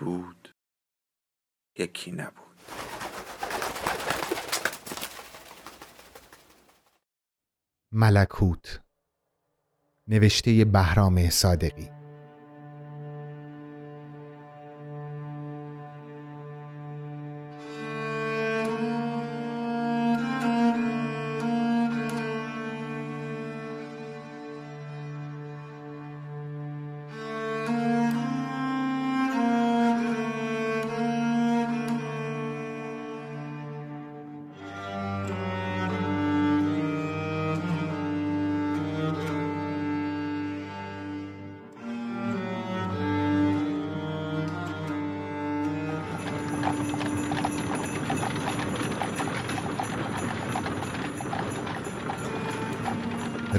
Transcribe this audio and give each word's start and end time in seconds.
بود 0.00 0.54
یکی 1.78 2.12
نبود. 2.12 2.56
ملکوت 7.92 8.80
نوشته 10.08 10.64
بهرام 10.64 11.30
صادقی. 11.30 11.99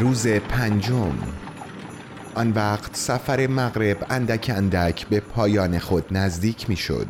روز 0.01 0.27
پنجم. 0.27 1.13
آن 2.35 2.51
وقت 2.51 2.95
سفر 2.95 3.47
مغرب 3.47 4.05
اندک 4.09 4.51
اندک 4.55 5.07
به 5.07 5.19
پایان 5.19 5.79
خود 5.79 6.05
نزدیک 6.11 6.69
می 6.69 6.75
شد 6.75 7.07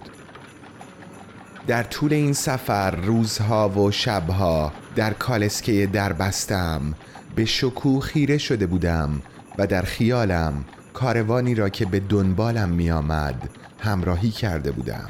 در 1.67 1.83
طول 1.83 2.13
این 2.13 2.33
سفر 2.33 2.91
روزها 2.91 3.69
و 3.69 3.91
شبها 3.91 4.73
در 4.95 5.13
کالسکه 5.13 5.89
در 5.93 6.13
بستم 6.13 6.93
به 7.35 7.45
شکوه 7.45 8.01
خیره 8.01 8.37
شده 8.37 8.65
بودم 8.65 9.21
و 9.57 9.67
در 9.67 9.81
خیالم 9.81 10.65
کاروانی 10.93 11.55
را 11.55 11.69
که 11.69 11.85
به 11.85 11.99
دنبالم 11.99 12.69
می 12.69 12.91
آمد 12.91 13.49
همراهی 13.79 14.31
کرده 14.31 14.71
بودم. 14.71 15.09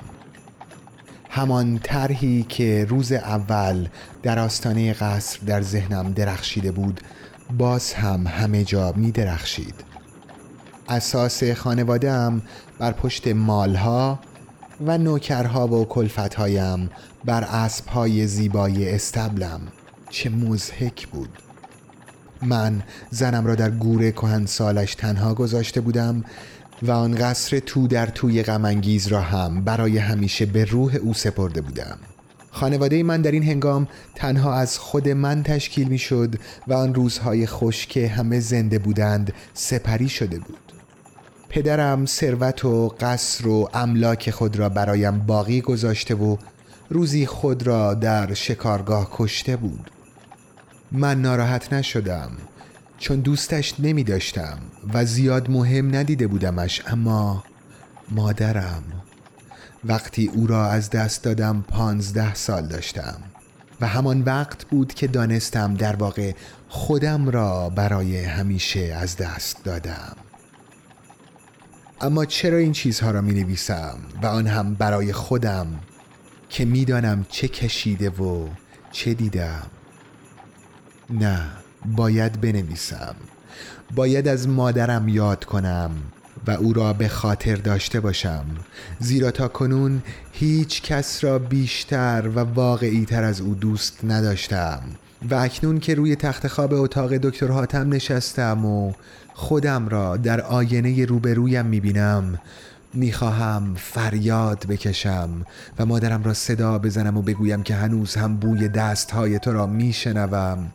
همان 1.30 1.80
طرحی 1.84 2.44
که 2.50 2.86
روز 2.90 3.12
اول 3.12 3.88
در 4.24 4.40
آستانه 4.40 4.94
قصر 4.94 5.40
در 5.46 5.62
ذهنم 5.62 6.14
درخشیده 6.14 6.72
بود 6.72 7.02
باز 7.58 7.94
هم 7.94 8.28
همه 8.28 8.64
جا 8.64 8.94
می 8.96 9.12
درخشید. 9.12 9.76
اساس 10.90 11.44
خانواده 11.44 12.12
هم 12.12 12.42
بر 12.80 12.92
پشت 12.92 13.28
مالها 13.28 14.20
و 14.86 14.98
نوکرها 14.98 15.68
و 15.68 15.86
کلفتهایم 15.86 16.90
بر 17.26 17.44
اسبهای 17.44 18.28
زیبای 18.28 18.96
استبلم 18.96 19.62
چه 20.10 20.30
مزهک 20.30 21.08
بود. 21.08 21.30
من 22.42 22.84
زنم 23.10 23.46
را 23.46 23.56
در 23.56 23.70
گور 23.70 24.12
کهن 24.12 24.46
سالش 24.46 24.96
تنها 24.96 25.34
گذاشته 25.34 25.82
بودم 25.82 26.24
و 26.82 26.92
آن 26.92 27.16
قصر 27.16 27.60
تو 27.60 27.88
در 27.88 28.06
توی 28.06 28.44
غمانگیز 28.44 29.08
را 29.08 29.22
هم 29.22 29.64
برای 29.64 29.98
همیشه 29.98 30.46
به 30.46 30.66
روح 30.66 30.96
او 30.96 31.14
سپرده 31.14 31.62
بودم. 31.62 31.98
خانواده 32.62 33.04
من 33.04 33.22
در 33.22 33.32
این 33.32 33.44
هنگام 33.44 33.88
تنها 34.16 34.54
از 34.54 34.78
خود 34.78 35.10
من 35.10 35.44
تشکیل 35.44 35.88
می 35.88 35.98
شد 35.98 36.36
و 36.68 36.74
آن 36.74 36.94
روزهای 36.94 37.48
خوش 37.48 37.88
که 37.88 38.08
همه 38.08 38.40
زنده 38.40 38.80
بودند 38.80 39.34
سپری 39.54 40.10
شده 40.10 40.40
بود. 40.40 40.74
پدرم 41.50 42.06
ثروت 42.06 42.66
و 42.66 42.88
قصر 42.88 43.48
و 43.48 43.70
املاک 43.74 44.30
خود 44.30 44.56
را 44.60 44.70
برایم 44.70 45.20
باقی 45.20 45.62
گذاشته 45.62 46.16
و 46.16 46.38
روزی 46.90 47.26
خود 47.26 47.68
را 47.68 47.94
در 47.94 48.34
شکارگاه 48.34 49.10
کشته 49.14 49.56
بود. 49.56 49.92
من 50.92 51.22
ناراحت 51.22 51.74
نشدم 51.74 52.32
چون 52.98 53.20
دوستش 53.20 53.80
نمی 53.80 54.04
داشتم 54.04 54.58
و 54.94 55.06
زیاد 55.06 55.50
مهم 55.50 55.96
ندیده 55.96 56.28
بودمش 56.28 56.82
اما 56.88 57.44
مادرم 58.12 58.84
وقتی 59.86 60.28
او 60.28 60.48
را 60.48 60.66
از 60.66 60.90
دست 60.90 61.24
دادم 61.24 61.66
پانزده 61.68 62.36
سال 62.36 62.68
داشتم. 62.68 63.18
و 63.82 63.88
همان 63.88 64.22
وقت 64.22 64.66
بود 64.66 64.94
که 64.94 65.08
دانستم 65.08 65.74
در 65.74 65.96
واقع 65.96 66.34
خودم 66.70 67.30
را 67.30 67.70
برای 67.70 68.24
همیشه 68.24 68.80
از 68.80 69.18
دست 69.18 69.64
دادم. 69.64 70.16
اما 72.02 72.26
چرا 72.26 72.58
این 72.58 72.72
چیزها 72.72 73.12
را 73.12 73.22
می 73.22 73.34
نویسم 73.34 73.98
و 74.22 74.26
آن 74.26 74.48
هم 74.48 74.74
برای 74.74 75.14
خودم 75.14 75.68
که 76.50 76.66
می‌دانم 76.66 77.26
چه 77.30 77.48
کشیده 77.48 78.10
و 78.10 78.48
چه 78.92 79.14
دیدم؟ 79.14 79.68
نه 81.10 81.42
باید 81.86 82.42
بنویسم. 82.42 83.16
باید 83.96 84.28
از 84.28 84.48
مادرم 84.48 85.08
یاد 85.08 85.46
کنم 85.46 85.92
و 86.48 86.52
او 86.52 86.74
را 86.74 86.94
به 86.94 87.08
خاطر 87.08 87.56
داشته 87.56 88.00
باشم. 88.00 88.46
زیرا 89.00 89.32
تا 89.32 89.48
کنون 89.48 90.02
هیچ 90.32 90.82
کس 90.82 91.24
را 91.24 91.40
بیشتر 91.40 92.30
و 92.36 92.40
واقعی 92.40 93.06
تر 93.06 93.24
از 93.24 93.42
او 93.42 93.56
دوست 93.56 94.00
نداشتم. 94.04 94.82
و 95.30 95.36
اکنون 95.36 95.80
که 95.80 95.96
روی 95.96 96.16
تخت 96.16 96.48
خواب 96.48 96.74
اتاق 96.74 97.18
دکتر 97.18 97.48
حاتم 97.48 97.94
نشستم 97.94 98.66
و 98.66 98.94
خودم 99.34 99.90
را 99.90 100.18
در 100.18 100.42
آینه 100.42 101.06
روبرویم 101.06 101.66
می‌بینم 101.66 102.40
می‌خواهم 102.94 103.76
فریاد 103.76 104.66
بکشم 104.70 105.46
و 105.80 105.86
مادرم 105.86 106.24
را 106.24 106.34
صدا 106.34 106.80
بزنم 106.80 107.18
و 107.18 107.22
بگویم 107.22 107.64
که 107.64 107.76
هنوز 107.76 108.16
هم 108.16 108.38
بوی 108.38 108.68
دستهای 108.68 109.40
تو 109.40 109.54
را 109.54 109.68
میشنوم 109.68 110.72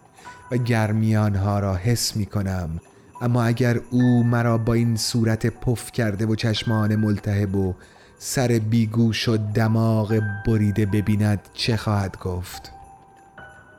و 0.52 0.56
گرمیانها 0.56 1.58
را 1.58 1.74
حس 1.74 2.16
می‌کنم. 2.16 2.80
اما 3.20 3.44
اگر 3.44 3.80
او 3.90 4.24
مرا 4.24 4.58
با 4.58 4.74
این 4.74 4.96
صورت 4.96 5.46
پف 5.46 5.92
کرده 5.92 6.26
و 6.26 6.34
چشمان 6.34 6.96
ملتهب 6.96 7.56
و 7.56 7.74
سر 8.18 8.48
بیگوش 8.70 9.28
و 9.28 9.36
دماغ 9.36 10.20
بریده 10.46 10.86
ببیند 10.86 11.40
چه 11.54 11.76
خواهد 11.76 12.18
گفت؟ 12.18 12.72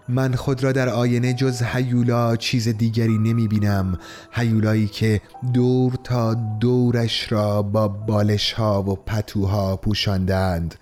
من 0.10 0.36
خود 0.36 0.64
را 0.64 0.72
در 0.72 0.90
آینه 0.90 1.34
جز 1.34 1.62
هیولا 1.62 2.36
چیز 2.36 2.68
دیگری 2.68 3.18
نمی 3.18 3.48
بینم 3.48 4.00
هیولایی 4.32 4.88
که 4.88 5.22
دور 5.54 5.94
تا 6.04 6.34
دورش 6.34 7.32
را 7.32 7.62
با 7.62 7.88
بالش 7.88 8.54
ها 8.54 8.84
و 8.84 8.96
پتوها 8.96 9.78
پوشاندند 9.78 10.76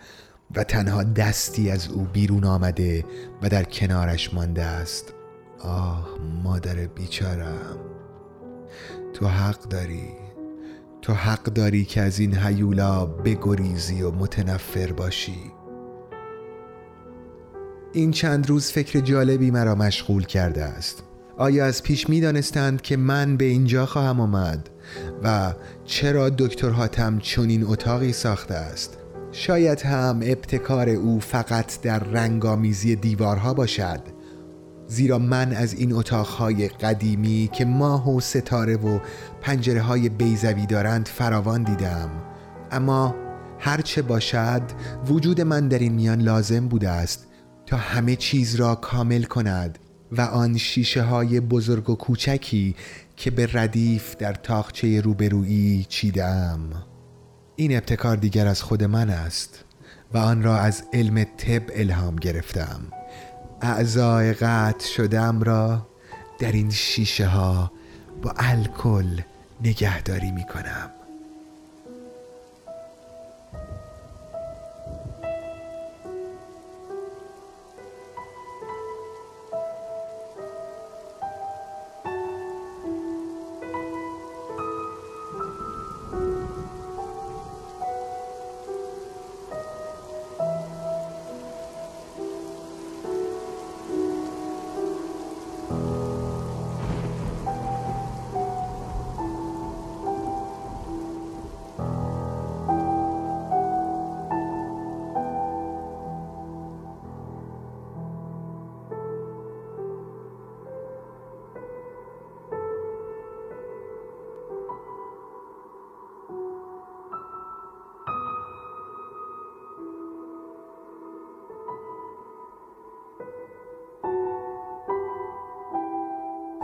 و 0.56 0.64
تنها 0.64 1.04
دستی 1.04 1.72
از 1.72 1.88
او 1.88 2.08
بیرون 2.14 2.44
آمده 2.44 3.06
و 3.42 3.50
در 3.50 3.64
کنارش 3.64 4.34
مانده 4.34 4.64
است. 4.64 5.14
آه 5.60 6.08
مادر 6.44 6.76
بیچارم! 6.76 7.78
تو 9.16 9.28
حق 9.28 9.62
داری. 9.62 10.08
تو 11.02 11.14
حق 11.14 11.44
داری 11.44 11.86
که 11.86 12.02
از 12.02 12.20
این 12.20 12.38
هیولا 12.38 13.06
بگریزی 13.06 14.02
و 14.02 14.12
متنفر 14.12 14.92
باشی. 14.92 15.52
این 17.94 18.12
چند 18.12 18.50
روز 18.50 18.72
فکر 18.72 19.00
جالبی 19.00 19.52
مرا 19.52 19.76
مشغول 19.76 20.26
کرده 20.26 20.64
است. 20.64 21.04
آیا 21.38 21.66
از 21.66 21.84
پیش 21.84 22.10
می 22.10 22.22
دانستند 22.22 22.82
که 22.82 22.98
من 22.98 23.38
به 23.38 23.46
اینجا 23.46 23.86
خواهم 23.86 24.20
آمد 24.20 24.70
و 25.24 25.54
چرا 25.86 26.30
دکتر 26.30 26.70
حاتم 26.70 27.20
چنین 27.20 27.64
اتاقی 27.68 28.14
ساخته 28.14 28.54
است؟ 28.54 28.98
شاید 29.32 29.82
هم 29.82 30.20
ابتکار 30.24 30.90
او 30.90 31.20
فقط 31.20 31.82
در 31.82 32.00
رنگامیزی 32.00 32.96
دیوارها 32.96 33.54
باشد. 33.54 34.15
زیرا 34.88 35.20
من 35.20 35.54
از 35.54 35.74
این 35.74 35.94
اتاقهای 35.94 36.68
قدیمی 36.68 37.50
که 37.54 37.66
ماه 37.66 38.16
و 38.16 38.20
ستاره 38.20 38.76
و 38.76 39.00
پنجره 39.42 39.82
های 39.82 40.10
بیزوی 40.10 40.66
دارند 40.66 41.08
فراوان 41.08 41.64
دیدم. 41.64 42.10
اما 42.72 43.16
هرچه 43.60 44.02
باشد 44.02 44.62
وجود 45.08 45.42
من 45.42 45.68
در 45.68 45.80
این 45.80 45.94
میان 45.94 46.22
لازم 46.22 46.68
بوده 46.68 46.90
است 46.90 47.28
تا 47.66 47.78
همه 47.78 48.16
چیز 48.16 48.56
را 48.56 48.76
کامل 48.76 49.24
کند 49.24 49.80
و 50.12 50.22
آن 50.22 50.58
شیشه 50.58 51.02
های 51.02 51.40
بزرگ 51.40 51.90
و 51.90 51.96
کوچکی 51.96 52.76
که 53.16 53.32
به 53.32 53.50
ردیف 53.54 54.16
در 54.16 54.34
تاخچه 54.34 55.02
روبرویی 55.02 55.86
چیدم. 55.90 56.60
این 57.56 57.78
ابتکار 57.78 58.16
دیگر 58.16 58.48
از 58.48 58.62
خود 58.62 58.84
من 58.84 59.10
است 59.10 59.64
و 60.14 60.18
آن 60.18 60.44
را 60.44 60.58
از 60.58 60.84
علم 60.94 61.24
طب 61.24 61.64
الهام 61.74 62.16
گرفتم. 62.16 62.80
اعضای 63.62 64.34
قطع 64.34 64.88
شدم 64.88 65.44
را 65.44 65.88
در 66.40 66.52
این 66.52 66.70
شیشه 66.70 67.28
ها 67.28 67.72
با 68.22 68.34
الکل 68.38 69.22
نگهداری 69.62 70.32
می 70.32 70.44
کنم. 70.44 71.05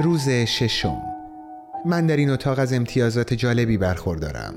روز 0.01 0.29
ششم. 0.29 1.01
من 1.85 2.05
در 2.05 2.17
این 2.17 2.29
اتاق 2.29 2.59
از 2.59 2.73
امتیازات 2.73 3.33
جالبی 3.33 3.77
برخوردارم. 3.77 4.53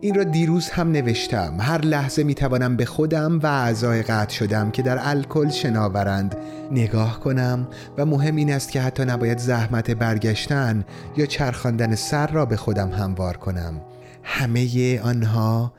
این 0.00 0.14
را 0.14 0.24
دیروز 0.24 0.68
هم 0.68 0.90
نوشتم. 0.90 1.56
هر 1.60 1.80
لحظه 1.80 2.24
می 2.24 2.34
توانم 2.34 2.76
به 2.76 2.84
خودم 2.84 3.38
و 3.38 3.46
اعضای 3.46 4.02
قطع 4.02 4.34
شدم 4.34 4.70
که 4.70 4.82
در 4.82 4.98
الکل 5.00 5.48
شناورند. 5.48 6.36
نگاه 6.70 7.20
کنم 7.20 7.68
و 7.98 8.06
مهم 8.06 8.36
این 8.36 8.52
است 8.52 8.70
که 8.70 8.80
حتی 8.80 9.04
نباید 9.04 9.38
زحمت 9.38 9.90
برگشتن 9.90 10.84
یا 11.16 11.26
چرخاندن 11.26 11.94
سر 11.94 12.26
را 12.26 12.46
به 12.46 12.56
خودم 12.56 12.90
هموار 12.90 13.36
کنم. 13.36 13.80
همه 14.22 15.00
آنها 15.00 15.72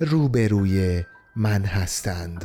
روبروی 0.00 1.02
من 1.36 1.64
هستند. 1.64 2.44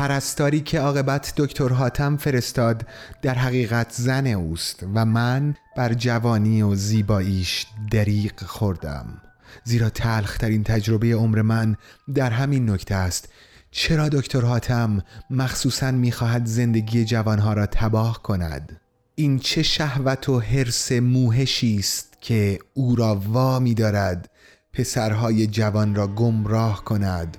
پرستاری 0.00 0.60
که 0.60 0.80
عاقبت 0.80 1.32
دکتر 1.36 1.68
حاتم 1.68 2.16
فرستاد 2.16 2.86
در 3.22 3.34
حقیقت 3.34 3.92
زن 3.92 4.26
اوست 4.26 4.84
و 4.94 5.04
من 5.04 5.54
بر 5.76 5.94
جوانی 5.94 6.62
و 6.62 6.74
زیباییش 6.74 7.66
دریق 7.90 8.44
خوردم. 8.44 9.22
زیرا 9.64 9.90
تلخترین 9.90 10.64
تجربه 10.64 11.14
عمر 11.14 11.42
من 11.42 11.76
در 12.14 12.30
همین 12.30 12.70
نکته 12.70 12.94
است. 12.94 13.28
چرا 13.70 14.08
دکتر 14.08 14.40
حاتم 14.40 15.02
مخصوصا 15.30 15.90
می‌خواهد 15.90 16.46
زندگی 16.46 17.04
جوانها 17.04 17.52
را 17.52 17.66
تباه 17.66 18.22
کند؟ 18.22 18.80
این 19.14 19.38
چه 19.38 19.62
شهوت 19.62 20.28
و 20.28 20.40
حرس 20.40 20.92
موهشی 20.92 21.78
است 21.78 22.16
که 22.20 22.58
او 22.74 22.96
را 22.96 23.16
وا 23.16 23.58
می 23.58 23.74
دارد 23.74 24.30
پسرهای 24.72 25.46
جوان 25.46 25.94
را 25.94 26.06
گمراه 26.06 26.84
کند 26.84 27.36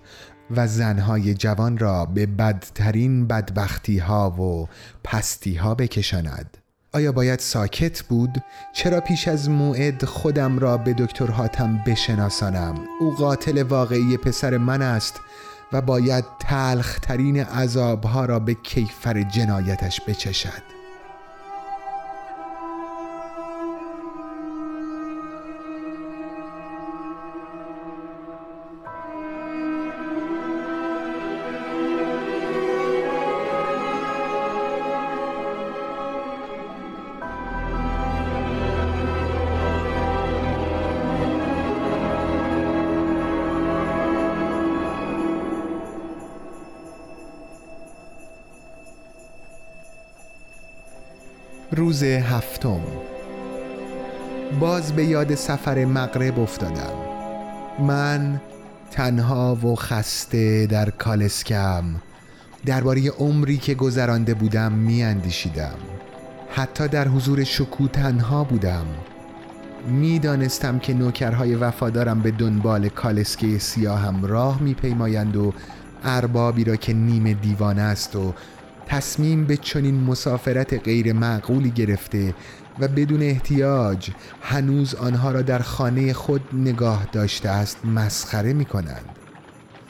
و 0.56 0.68
زنهای 0.68 1.34
جوان 1.34 1.78
را 1.78 2.06
به 2.06 2.26
بدترین 2.26 3.28
بدبختی 3.28 3.98
ها 3.98 4.30
و 4.30 4.68
پستی 5.04 5.56
ها 5.56 5.76
بکشاند 5.76 6.58
آیا 6.94 7.12
باید 7.12 7.40
ساکت 7.40 8.04
بود؟ 8.04 8.44
چرا 8.74 9.02
پیش 9.02 9.28
از 9.28 9.50
موعد 9.50 10.06
خودم 10.06 10.60
را 10.60 10.78
به 10.78 10.94
دکتر 10.94 11.32
حاتم 11.32 11.84
بشناسانم؟ 11.88 12.76
او 13.00 13.16
قاتل 13.16 13.64
واقعی 13.64 14.18
پسر 14.18 14.58
من 14.58 14.82
است 14.82 15.22
و 15.74 15.82
باید 15.82 16.26
تلخترین 16.40 17.40
عذابها 17.40 18.26
را 18.26 18.40
به 18.40 18.54
کیفر 18.54 19.22
جنایتش 19.24 20.02
بچشد 20.08 20.81
روز 51.92 52.04
هفتم. 52.04 52.80
باز 54.60 54.94
به 54.94 55.06
یاد 55.06 55.36
سفر 55.36 55.86
مغرب 55.86 56.40
افتادم. 56.40 56.94
من 57.80 58.42
تنها 58.92 59.56
و 59.56 59.76
خسته 59.76 60.68
در 60.68 60.90
کالسکم 60.90 61.84
درباره 62.66 63.10
عمری 63.10 63.58
که 63.58 63.74
گذرانده 63.74 64.34
بودم 64.34 64.72
می 64.72 65.04
اندیشیدم 65.04 65.76
حتی 66.56 66.88
در 66.88 67.08
حضور 67.08 67.44
شکو 67.44 67.88
تنها 67.88 68.44
بودم. 68.44 68.86
می‌دانستم 69.88 70.80
که 70.80 70.94
نوکرهای 70.94 71.56
وفادارم 71.56 72.22
به 72.22 72.32
دنبال 72.32 72.90
کالسکه 72.90 73.58
سیاهم 73.58 74.26
راه 74.26 74.62
میپیمایند 74.62 75.36
و 75.36 75.54
اربابی 76.04 76.64
را 76.64 76.76
که 76.76 76.94
نیم 76.94 77.34
دیوان 77.34 77.80
است 77.80 78.16
و 78.16 78.34
تصمیم 78.92 79.46
به 79.46 79.58
چنین 79.58 80.04
مسافرت 80.04 80.74
غیر 80.84 81.14
معقولی 81.14 81.72
گرفته 81.72 82.34
و 82.80 82.88
بدون 82.88 83.22
احتیاج 83.22 84.10
هنوز 84.42 84.96
آنها 84.96 85.32
را 85.32 85.42
در 85.42 85.60
خانه 85.60 86.14
خود 86.14 86.42
نگاه 86.54 87.08
داشته 87.12 87.50
است 87.50 87.86
مسخره 87.86 88.54
می 88.54 88.66
کنند. 88.66 89.06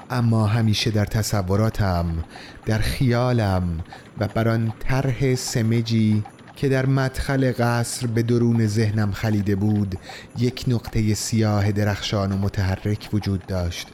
اما 0.10 0.48
همیشه 0.48 0.92
در 0.92 1.06
تصوراتم 1.06 2.24
در 2.66 2.78
خیالم 2.78 3.80
و 4.20 4.28
بر 4.28 4.50
آن 4.50 4.74
طرح 4.80 5.36
سمجی 5.36 6.24
که 6.56 6.70
در 6.70 6.86
مدخل 6.86 7.52
قصر 7.60 8.08
به 8.08 8.24
درون 8.24 8.68
ذهنم 8.68 9.12
خلیده 9.12 9.56
بود 9.56 9.96
یک 10.38 10.66
نقطه 10.68 11.14
سیاه 11.14 11.72
درخشان 11.72 12.32
و 12.32 12.38
متحرک 12.38 13.10
وجود 13.14 13.46
داشت 13.46 13.88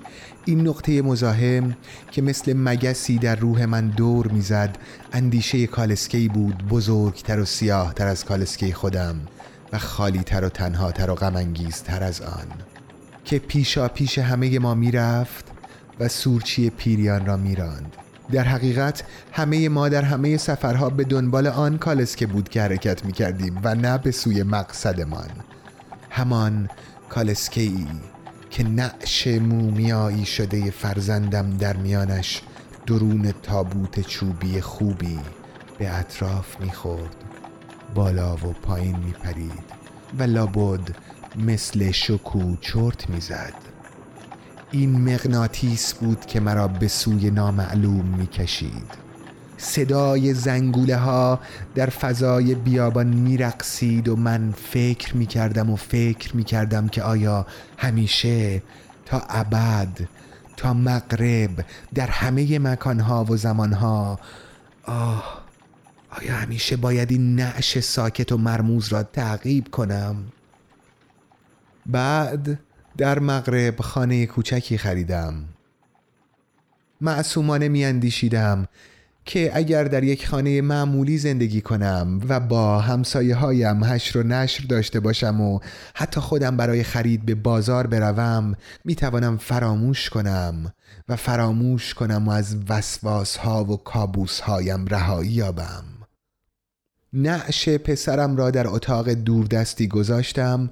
این 0.48 0.68
نقطه 0.68 1.02
مزاحم 1.02 1.76
که 2.12 2.22
مثل 2.22 2.54
مگسی 2.54 3.18
در 3.18 3.36
روح 3.36 3.66
من 3.66 3.88
دور 3.88 4.28
می‌زد 4.28 4.78
اندیشه 5.14 5.68
کالسکی 5.68 6.28
بود 6.28 6.68
بزرگتر 6.68 7.40
و 7.40 7.46
سیاهتر 7.46 8.08
از 8.08 8.26
کالسکی 8.26 8.74
خودم 8.74 9.22
و 9.74 9.78
خالیتر 9.78 10.46
و 10.46 10.50
تنهاتر 10.50 11.10
و 11.12 11.16
غمانگیزتر 11.16 12.04
از 12.04 12.22
آن. 12.22 12.48
که 13.26 13.40
پیشا 13.40 13.88
پیش 13.88 14.20
همه 14.20 14.60
ما 14.60 14.74
می‌رفت 14.74 15.46
و 16.00 16.08
سورچی 16.08 16.70
پیریان 16.70 17.26
را 17.26 17.38
میراند. 17.38 17.96
در 18.32 18.44
حقیقت 18.44 19.04
همه 19.32 19.70
ما 19.70 19.90
در 19.90 20.02
همه 20.02 20.38
سفرها 20.38 20.90
به 20.90 21.04
دنبال 21.04 21.48
آن 21.48 21.78
کالسکه 21.78 22.28
بود 22.28 22.50
که 22.50 22.62
حرکت 22.62 23.06
می 23.06 23.12
کردیم 23.12 23.60
و 23.64 23.76
نه 23.76 23.98
به 23.98 24.12
سوی 24.12 24.44
مقصدمان. 24.44 25.30
همان 26.10 26.70
کالسکه 27.10 27.62
که 28.58 28.64
نعش 28.64 29.28
مومیایی 29.28 30.26
شده 30.26 30.72
فرزندم 30.72 31.58
در 31.58 31.78
میانش 31.78 32.42
درون 32.86 33.34
تابوت 33.44 34.00
چوبی 34.00 34.62
خوبی 34.62 35.20
به 35.78 35.98
اطراف 36.00 36.60
می‌خورد. 36.60 37.16
بالا 37.96 38.36
و 38.36 38.38
پایین 38.38 38.98
میپرید 38.98 39.64
و 40.20 40.24
لابد 40.24 40.96
مثل 41.36 41.92
شکو 41.92 42.56
چرت 42.62 43.10
می‌زد. 43.10 43.54
این 44.72 45.14
مغناطیس 45.14 45.94
بود 45.94 46.26
که 46.26 46.40
مرا 46.40 46.68
به 46.68 46.88
سوی 46.88 47.32
نامعلوم 47.32 48.06
می‌کشید. 48.06 49.07
صدای 49.58 50.34
زنگوله 50.34 50.98
ها 50.98 51.40
در 51.76 51.90
فضای 51.90 52.56
بیابان 52.56 53.08
میرقصید 53.08 54.08
و 54.08 54.16
من 54.16 54.52
فکر 54.52 55.18
می‌کردم 55.18 55.70
و 55.70 55.76
فکر 55.76 56.36
می‌کردم 56.36 56.88
که 56.88 57.04
آیا 57.04 57.46
همیشه 57.78 58.62
تا 59.06 59.20
ابد 59.30 60.08
تا 60.58 60.74
مغرب 60.74 61.66
در 61.94 62.08
همه 62.08 62.60
مکانها 62.60 63.24
و 63.24 63.38
زمانها 63.38 64.20
آه 64.84 65.48
آیا 66.10 66.36
همیشه 66.36 66.78
باید 66.78 67.12
این 67.12 67.36
نعش 67.36 67.80
ساکت 67.80 68.32
و 68.32 68.38
مرموز 68.38 68.88
را 68.88 69.04
تعقیب 69.04 69.72
کنم؟ 69.72 70.16
بعد 71.86 72.60
در 72.98 73.20
مغرب 73.20 73.82
خانه 73.82 74.26
کوچکی 74.26 74.78
خریدم 74.78 75.46
معصومانه 77.02 77.68
میاندیشیدم 77.68 78.68
که 79.28 79.52
اگر 79.54 79.84
در 79.84 80.04
یک 80.04 80.28
خانه 80.28 80.62
معمولی 80.62 81.18
زندگی 81.18 81.62
کنم 81.62 82.22
و 82.30 82.40
با 82.40 82.80
همسایه 82.80 83.36
هایم 83.36 83.84
هشر 83.84 84.20
و 84.20 84.24
نشر 84.24 84.66
داشته 84.70 85.00
باشم 85.00 85.42
و 85.42 85.60
حتی 85.96 86.22
خودم 86.22 86.58
برای 86.58 86.84
خرید 86.84 87.26
به 87.26 87.36
بازار 87.36 87.88
بروم 87.88 88.56
می 88.86 88.96
توانم 88.96 89.38
فراموش 89.38 90.10
کنم 90.10 90.74
و 91.10 91.16
فراموش 91.16 91.94
کنم 91.94 92.28
و 92.28 92.32
از 92.32 92.56
وسواس 92.70 93.38
ها 93.38 93.64
و 93.64 93.78
کابوس 93.78 94.40
هایم 94.40 94.86
رهایی 94.86 95.32
یابم. 95.32 95.84
نعش 97.14 97.70
پسرم 97.70 98.38
را 98.38 98.52
در 98.52 98.68
اتاق 98.68 99.10
دوردستی 99.10 99.88
گذاشتم 99.88 100.70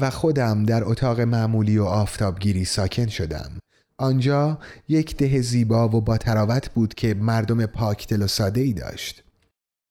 و 0.00 0.10
خودم 0.10 0.64
در 0.64 0.84
اتاق 0.84 1.20
معمولی 1.20 1.78
و 1.78 1.84
آفتابگیری 1.84 2.64
ساکن 2.64 3.06
شدم. 3.06 3.63
آنجا 3.98 4.58
یک 4.88 5.16
ده 5.16 5.40
زیبا 5.40 5.88
و 5.88 6.00
با 6.00 6.18
تراوت 6.18 6.68
بود 6.68 6.94
که 6.94 7.14
مردم 7.14 7.66
پاک 7.66 8.08
دل 8.08 8.22
و 8.22 8.26
ساده 8.26 8.60
ای 8.60 8.72
داشت. 8.72 9.24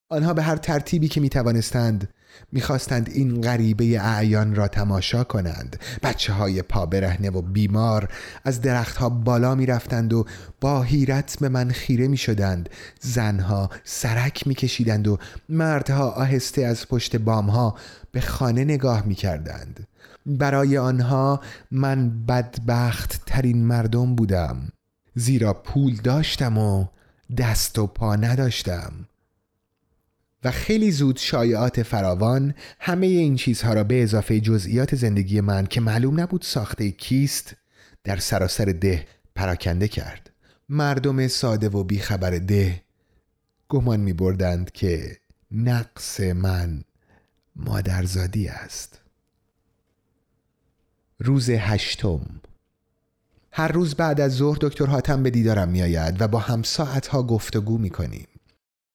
آنها 0.10 0.34
به 0.34 0.44
هر 0.44 0.56
ترتیبی 0.56 1.08
که 1.08 1.22
می 1.22 1.30
توانستند 1.30 2.10
می‌خواستند 2.52 3.10
این 3.10 3.42
غریبه 3.42 4.00
اعیان 4.02 4.56
را 4.56 4.68
تماشا 4.68 5.24
کنند. 5.24 5.80
بچه 6.04 6.34
های 6.34 6.62
پا 6.62 6.86
برهنه 6.86 7.30
و 7.30 7.42
بیمار 7.42 8.10
از 8.44 8.62
درختها 8.62 9.10
بالا 9.10 9.56
می‌رفتند 9.56 10.14
و 10.14 10.26
با 10.62 10.82
حیرت 10.84 11.38
به 11.40 11.50
من 11.50 11.72
خیره 11.72 12.08
می 12.08 12.18
شدند 12.18 12.70
زنها 13.00 13.70
سرک 13.84 14.48
می 14.48 14.56
کشیدند 14.56 15.08
و 15.08 15.18
مردها 15.50 16.10
آهسته 16.10 16.66
از 16.66 16.88
پشت 16.88 17.16
بامها 17.16 17.76
به 18.12 18.22
خانه 18.22 18.64
نگاه 18.64 19.06
می 19.06 19.16
کردند 19.16 19.88
برای 20.25 20.77
آنها 20.77 21.42
من 21.72 22.25
بدبخت 22.25 23.22
ترین 23.25 23.65
مردم 23.65 24.15
بودم. 24.15 24.70
زیرا 25.15 25.53
پول 25.53 25.96
داشتم 25.96 26.58
و 26.58 26.86
دست 27.38 27.80
و 27.80 27.88
پا 27.88 28.15
نداشتم. 28.15 28.94
و 30.44 30.51
خیلی 30.51 30.92
زود 30.92 31.18
شایعات 31.18 31.84
فراوان 31.84 32.53
همه 32.80 33.08
این 33.08 33.36
چیزها 33.36 33.74
را 33.74 33.84
به 33.84 34.03
اضافه 34.03 34.39
جزئیات 34.39 34.96
زندگی 34.96 35.42
من 35.42 35.65
که 35.65 35.82
معلوم 35.82 36.20
نبود 36.20 36.42
ساخته 36.42 36.92
کیست 36.92 37.56
در 38.03 38.18
سراسر 38.18 38.65
ده 38.65 39.08
پراکنده 39.36 39.88
کرد. 39.88 40.30
مردم 40.70 41.27
ساده 41.27 41.70
و 41.70 41.84
بیخبر 41.84 42.30
ده 42.30 42.82
گمان 43.70 44.00
می 44.00 44.13
بردند 44.13 44.72
که 44.72 45.18
نقص 45.51 46.20
من 46.20 46.84
مادرزادی 47.56 48.48
است. 48.48 49.03
روز 51.25 51.50
هشتم 51.50 52.20
هر 53.51 53.68
روز 53.68 53.96
بعد 53.96 54.22
از 54.22 54.32
ظهر 54.32 54.58
دکتر 54.62 54.86
حاتم 54.86 55.24
به 55.24 55.30
دیدارم 55.30 55.70
میآید 55.70 56.22
و 56.22 56.27
با 56.27 56.39
هم 56.39 56.63
ساعتها 56.63 57.24
گفتگو 57.24 57.77
می 57.77 57.89
کنیم. 57.89 58.27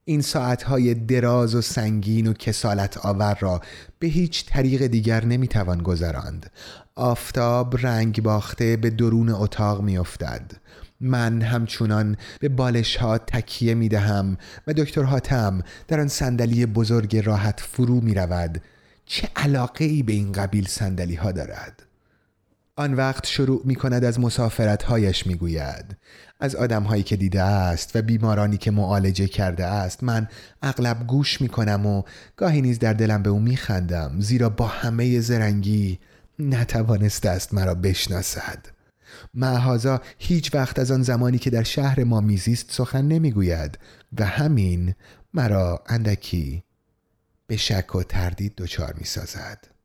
این 0.05 0.21
ساعتهای 0.21 0.95
دراز 0.95 1.55
و 1.55 1.61
سنگین 1.61 2.27
و 2.27 2.33
کسالت 2.33 3.07
آور 3.07 3.39
را 3.41 3.61
به 3.99 4.07
هیچ 4.07 4.47
طریق 4.47 4.87
دیگر 4.87 5.25
نمی‌توان 5.25 5.83
گذراند. 5.83 6.51
آفتاب 6.95 7.87
رنگ 7.87 8.23
باخته 8.23 8.77
به 8.77 8.91
درون 8.91 9.29
اتاق 9.29 9.83
میافتد. 9.83 10.53
من 11.01 11.43
همچنان 11.43 12.17
به 12.41 12.49
بالش 12.49 12.97
ها 12.97 13.19
تکیه 13.19 13.75
می 13.75 13.89
دهم 13.89 14.37
و 14.67 14.73
دکتر 14.73 15.03
حاتم 15.03 15.63
در 15.89 16.01
آن 16.01 16.09
صندلی 16.09 16.67
بزرگ 16.67 17.17
راحت 17.17 17.61
فرو 17.61 18.01
می 18.01 18.15
رود. 18.15 18.63
چه 19.07 19.29
علاقه 19.37 19.85
ای 19.85 20.03
به 20.03 20.13
این 20.13 20.33
قبیل 20.33 20.67
صندلی 20.67 21.15
ها 21.15 21.33
دارد؟ 21.33 21.88
آن 22.79 22.95
وقت 22.95 23.27
شروع 23.27 23.63
می 23.65 23.75
کند 23.75 24.05
از 24.05 24.21
مسافرت 24.21 24.83
هایش 24.83 25.27
می 25.27 25.35
گوید 25.35 25.97
از 26.41 26.55
آدم 26.55 26.83
هایی 26.83 27.03
که 27.03 27.17
دیده 27.17 27.43
است 27.43 27.97
و 27.97 28.03
بیمارانی 28.03 28.57
که 28.57 28.71
معالجه 28.71 29.27
کرده 29.27 29.67
است 29.67 30.05
من 30.05 30.29
اغلب 30.63 31.07
گوش 31.07 31.41
می 31.41 31.49
کنم 31.49 31.87
و 31.87 32.03
گاهی 32.37 32.63
نیز 32.63 32.79
در 32.79 32.93
دلم 32.93 33.23
به 33.23 33.31
او 33.31 33.41
می 33.41 33.57
خندم 33.57 34.21
زیرا 34.21 34.49
با 34.49 34.67
همه 34.67 35.21
زرنگی 35.21 35.99
نتوانسته 36.39 37.31
است 37.31 37.55
مرا 37.55 37.75
بشناسد 37.75 38.67
معهازا 39.35 40.01
هیچ 40.19 40.55
وقت 40.55 40.79
از 40.79 40.91
آن 40.91 41.03
زمانی 41.03 41.39
که 41.39 41.51
در 41.51 41.63
شهر 41.63 42.05
ما 42.05 42.21
میزیست 42.21 42.67
سخن 42.71 43.05
نمی‌گوید 43.05 43.79
و 44.19 44.25
همین 44.25 44.95
مرا 45.35 45.83
اندکی 45.87 46.65
به 47.47 47.57
شک 47.57 47.95
و 47.95 48.03
تردید 48.03 48.55
دچار 48.57 48.95
می 48.99 49.05
سازد. 49.05 49.78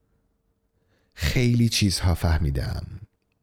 خیلی 1.13 1.69
چیزها 1.69 2.13
فهمیدم. 2.13 2.83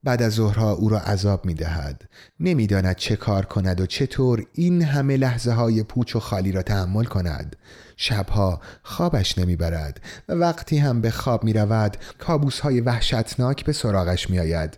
بعد 0.05 0.23
از 0.23 0.33
ظهرها 0.33 0.73
او 0.73 0.89
را 0.89 0.99
عذاب 1.01 1.45
می 1.45 1.55
دهد 1.55 2.09
نمی‌داند 2.41 2.97
چه 2.97 3.17
کار 3.17 3.45
کند 3.45 3.81
و 3.81 3.87
چطور 3.87 4.47
این 4.55 4.83
همه 4.83 5.17
لحظه 5.17 5.53
های 5.53 5.83
پوچ 5.83 6.17
و 6.17 6.21
خالی 6.21 6.53
را 6.53 6.63
تحمل 6.63 7.05
کند. 7.05 7.57
شبها 7.97 8.61
خوابش 8.83 9.39
نمی‌برد 9.39 10.01
و 10.29 10.33
وقتی 10.33 10.79
هم 10.79 11.01
به 11.01 11.11
خواب 11.11 11.45
می 11.45 11.53
رود 11.53 11.97
کابوس 12.19 12.61
های 12.61 12.81
وحشتناک 12.81 13.65
به 13.65 13.73
سراغش 13.73 14.31
می 14.31 14.39
آید 14.39 14.77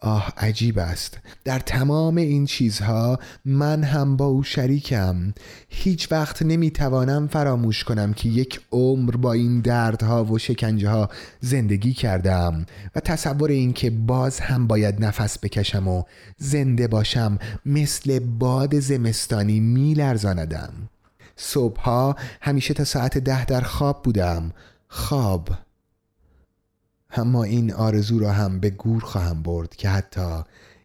آه 0.00 0.32
عجیب 0.36 0.78
است. 0.78 1.18
در 1.44 1.58
تمام 1.58 2.16
این 2.16 2.46
چیزها 2.46 3.18
من 3.44 3.82
هم 3.84 4.16
با 4.16 4.24
او 4.24 4.42
شریکم. 4.42 5.34
هیچ 5.68 6.12
وقت 6.12 6.42
نمی‌توانم 6.42 7.26
فراموش 7.26 7.84
کنم 7.84 8.12
که 8.12 8.28
یک 8.28 8.60
عمر 8.72 9.16
با 9.16 9.32
این 9.32 9.60
دردها 9.60 10.24
و 10.24 10.38
شکنجه 10.38 10.88
ها 10.88 11.08
زندگی 11.40 11.92
کردم 11.92 12.66
و 12.94 13.00
تصور 13.00 13.50
این 13.50 13.72
که 13.72 13.90
باز 13.90 14.40
هم 14.40 14.66
باید 14.66 15.04
نفس 15.04 15.38
بکشم 15.38 15.88
و 15.88 16.02
زنده 16.38 16.88
باشم 16.88 17.38
مثل 17.66 18.18
باد 18.18 18.80
زمستانی 18.80 19.60
میلرزاندم. 19.60 20.72
صبحها 21.36 22.16
همیشه 22.40 22.74
تا 22.74 22.84
ساعت 22.84 23.18
ده 23.18 23.44
در 23.44 23.60
خواب 23.60 24.02
بودم. 24.02 24.52
خواب. 24.88 25.48
اما 27.10 27.44
این 27.44 27.72
آرزو 27.72 28.18
را 28.18 28.32
هم 28.32 28.60
به 28.60 28.70
گور 28.70 29.02
خواهم 29.02 29.42
برد 29.42 29.76
که 29.76 29.88
حتی 29.88 30.42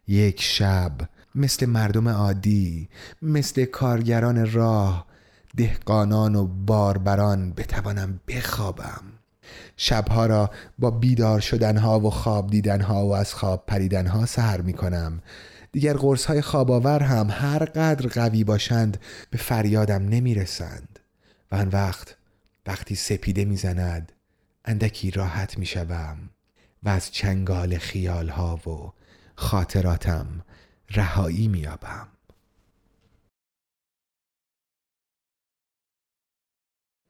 یک 0.08 0.42
شب 0.42 0.92
مثل 1.34 1.66
مردم 1.66 2.08
عادی 2.08 2.88
مثل 3.22 3.64
کارگران 3.64 4.52
راه 4.52 5.06
دهقانان 5.56 6.34
و 6.34 6.46
باربران 6.46 7.52
بتوانم 7.52 8.20
بخوابم. 8.28 9.02
شبها 9.76 10.26
را 10.26 10.50
با 10.78 10.90
بیدار 10.90 11.40
شدنها 11.40 12.00
و 12.00 12.10
خواب 12.10 12.50
دیدنها 12.50 13.06
و 13.06 13.14
از 13.14 13.34
خواب 13.34 13.64
پریدنها 13.66 14.26
سهر 14.26 14.60
می 14.60 14.72
کنم. 14.72 15.22
دیگر 15.72 15.94
قرص 15.94 16.24
های 16.24 16.40
خواباور 16.40 17.02
هم 17.02 17.28
هر 17.30 17.64
قدر 17.64 18.08
قوی 18.08 18.44
باشند 18.44 18.98
به 19.30 19.38
فریادم 19.38 20.08
نمی 20.08 20.34
رسند. 20.34 20.98
و 21.52 21.54
آن 21.54 21.68
وقت 21.68 22.16
وقتی 22.66 22.94
سپیده 22.94 23.44
می‌زند 23.44 24.12
اندکی 24.64 25.10
راحت 25.10 25.58
می 25.58 25.66
شوم 25.66 26.30
و 26.82 26.88
از 26.88 27.10
چنگال 27.10 27.78
خیال 27.78 28.28
ها 28.28 28.56
و 28.56 28.92
خاطراتم 29.36 30.26
رهایی 30.90 31.48
می 31.48 31.58
یابم. 31.58 32.08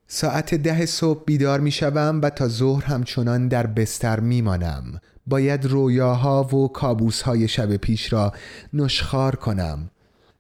ساعت 0.06 0.54
ده 0.54 0.86
صبح 0.86 1.24
بیدار 1.24 1.60
می 1.60 1.70
شوم 1.70 2.20
و 2.22 2.30
تا 2.30 2.48
ظهر 2.48 2.84
همچنان 2.84 3.48
در 3.48 3.66
بستر 3.66 4.20
می 4.20 4.42
مانم. 4.42 5.00
باید 5.26 5.66
رویاها 5.66 6.44
و 6.44 6.68
کابوسهای 6.68 7.48
شب 7.48 7.76
پیش 7.76 8.12
را 8.12 8.32
نشخار 8.72 9.36
کنم 9.36 9.90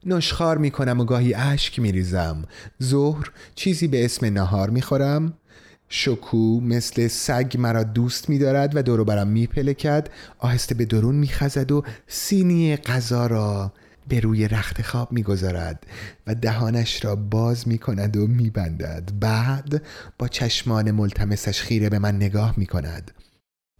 نشخار 0.06 0.58
می 0.58 0.70
کنم 0.70 1.00
و 1.00 1.04
گاهی 1.04 1.34
اشک 1.34 1.78
می 1.78 1.92
ریزم 1.92 2.44
ظهر 2.82 3.30
چیزی 3.54 3.88
به 3.88 4.04
اسم 4.04 4.26
نهار 4.26 4.70
می 4.70 4.82
خورم 4.82 5.38
شکو 5.88 6.60
مثل 6.60 7.08
سگ 7.08 7.56
مرا 7.58 7.82
دوست 7.82 8.28
می 8.28 8.38
دارد 8.38 8.76
و 8.76 8.82
دورو 8.82 9.04
برم 9.04 9.28
می 9.28 9.46
پلکد 9.46 10.08
آهسته 10.38 10.74
به 10.74 10.84
درون 10.84 11.14
می 11.14 11.28
خزد 11.28 11.72
و 11.72 11.84
سینی 12.06 12.76
غذا 12.76 13.26
را 13.26 13.72
به 14.08 14.20
روی 14.20 14.48
رخت 14.48 14.82
خواب 14.82 15.12
می 15.12 15.22
گذارد 15.22 15.86
و 16.26 16.34
دهانش 16.34 17.04
را 17.04 17.16
باز 17.16 17.68
می 17.68 17.78
کند 17.78 18.16
و 18.16 18.26
می 18.26 18.50
بندد 18.50 19.10
بعد 19.20 19.82
با 20.18 20.28
چشمان 20.28 20.90
ملتمسش 20.90 21.60
خیره 21.60 21.88
به 21.88 21.98
من 21.98 22.16
نگاه 22.16 22.54
می 22.56 22.66
کند 22.66 23.10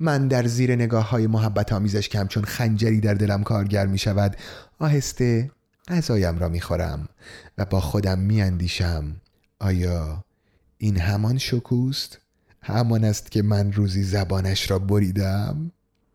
من 0.00 0.28
در 0.28 0.46
زیر 0.46 0.74
نگاه 0.74 1.10
های 1.10 1.26
محبت 1.26 1.72
آمیزش 1.72 2.08
که 2.08 2.18
همچون 2.18 2.44
خنجری 2.44 3.00
در 3.00 3.14
دلم 3.14 3.42
کارگر 3.42 3.86
می 3.86 3.98
شود 3.98 4.36
آهسته 4.78 5.50
غذایم 5.88 6.38
را 6.38 6.48
می 6.48 6.60
خورم 6.60 7.08
و 7.58 7.64
با 7.64 7.80
خودم 7.80 8.18
می 8.18 8.42
اندیشم 8.42 9.16
آیا 9.60 10.24
این 10.84 11.00
همان 11.00 11.38
شکوست؟ 11.38 12.18
همان 12.62 13.04
است 13.04 13.30
که 13.30 13.42
من 13.42 13.72
روزی 13.72 14.02
زبانش 14.02 14.70
را 14.70 14.78
بریدم؟ 14.78 15.70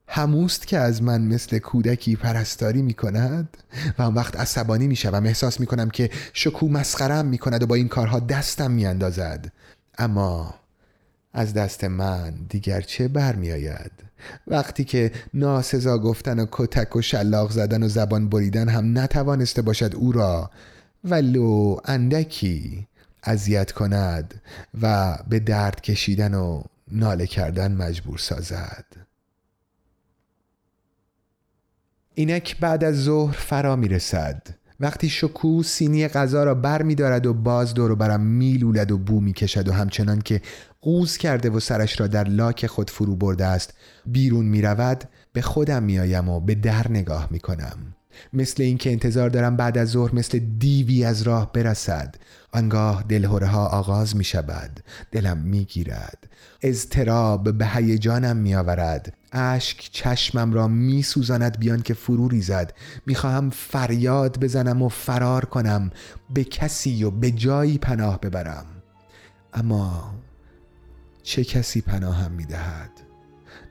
هموست 0.07 0.67
که 0.67 0.77
از 0.77 1.03
من 1.03 1.21
مثل 1.21 1.59
کودکی 1.59 2.15
پرستاری 2.15 2.81
می 2.81 2.93
کند 2.93 3.57
و 3.97 4.01
آن 4.01 4.13
وقت 4.13 4.39
عصبانی 4.39 4.87
می 4.87 4.95
شوم 4.95 5.25
احساس 5.25 5.59
می 5.59 5.65
کنم 5.65 5.89
که 5.89 6.09
شکو 6.33 6.67
مسخرم 6.67 7.25
می 7.25 7.37
کند 7.37 7.63
و 7.63 7.67
با 7.67 7.75
این 7.75 7.87
کارها 7.87 8.19
دستم 8.19 8.71
می 8.71 8.85
اندازد 8.85 9.51
اما 9.97 10.55
از 11.33 11.53
دست 11.53 11.83
من 11.83 12.33
دیگر 12.49 12.81
چه 12.81 13.07
برمی 13.07 13.51
آید 13.51 13.91
وقتی 14.47 14.83
که 14.83 15.11
ناسزا 15.33 15.97
گفتن 15.97 16.39
و 16.39 16.45
کتک 16.51 16.95
و 16.95 17.01
شلاق 17.01 17.51
زدن 17.51 17.83
و 17.83 17.87
زبان 17.87 18.29
بریدن 18.29 18.69
هم 18.69 18.97
نتوانسته 18.97 19.61
باشد 19.61 19.95
او 19.95 20.11
را 20.11 20.51
ولو 21.03 21.77
اندکی 21.85 22.87
اذیت 23.23 23.71
کند 23.71 24.41
و 24.81 25.17
به 25.29 25.39
درد 25.39 25.81
کشیدن 25.81 26.33
و 26.33 26.63
ناله 26.91 27.27
کردن 27.27 27.71
مجبور 27.71 28.17
سازد. 28.17 28.85
اینک 32.13 32.59
بعد 32.59 32.83
از 32.83 33.03
ظهر 33.03 33.35
فرا 33.37 33.75
می 33.75 33.87
رسد 33.87 34.47
وقتی 34.79 35.09
شکو 35.09 35.63
سینی 35.63 36.07
غذا 36.07 36.43
را 36.43 36.55
بر 36.55 36.81
می 36.81 36.95
دارد 36.95 37.25
و 37.25 37.33
باز 37.33 37.73
دور 37.73 37.95
برم 37.95 38.21
میلولد 38.21 38.91
و 38.91 38.97
بو 38.97 39.19
می 39.19 39.33
کشد 39.33 39.67
و 39.67 39.73
همچنان 39.73 40.21
که 40.21 40.41
قوز 40.81 41.17
کرده 41.17 41.49
و 41.49 41.59
سرش 41.59 41.99
را 41.99 42.07
در 42.07 42.23
لاک 42.23 42.67
خود 42.67 42.89
فرو 42.89 43.15
برده 43.15 43.45
است 43.45 43.73
بیرون 44.05 44.45
می 44.45 44.61
رود 44.61 45.03
به 45.33 45.41
خودم 45.41 45.83
می 45.83 45.99
آیم 45.99 46.29
و 46.29 46.39
به 46.39 46.55
در 46.55 46.91
نگاه 46.91 47.27
می 47.31 47.39
کنم 47.39 47.95
مثل 48.33 48.63
اینکه 48.63 48.91
انتظار 48.91 49.29
دارم 49.29 49.57
بعد 49.57 49.77
از 49.77 49.89
ظهر 49.89 50.15
مثل 50.15 50.39
دیوی 50.39 51.03
از 51.03 51.21
راه 51.21 51.53
برسد. 51.53 52.15
آنگاه 52.51 53.03
دلهوره 53.09 53.47
ها 53.47 53.65
آغاز 53.67 54.15
می 54.15 54.23
شود 54.23 54.79
دلم 55.11 55.37
می 55.37 55.65
گیرد 55.65 56.29
اضطراب 56.61 57.57
به 57.57 57.67
هیجانم 57.67 58.37
می 58.37 58.55
آورد 58.55 59.13
اشک 59.31 59.89
چشمم 59.91 60.53
را 60.53 60.67
می 60.67 61.03
سوزاند 61.03 61.59
بیان 61.59 61.81
که 61.81 61.93
فرو 61.93 62.27
ریزد. 62.27 62.73
می 63.05 63.15
خواهم 63.15 63.49
فریاد 63.49 64.39
بزنم 64.39 64.81
و 64.81 64.89
فرار 64.89 65.45
کنم. 65.45 65.89
به 66.33 66.43
کسی 66.43 67.03
و 67.03 67.11
به 67.11 67.31
جایی 67.31 67.77
پناه 67.77 68.19
ببرم. 68.19 68.65
اما 69.53 70.15
چه 71.23 71.43
کسی 71.43 71.81
پناهم 71.81 72.31
می 72.31 72.45
دهد 72.45 72.91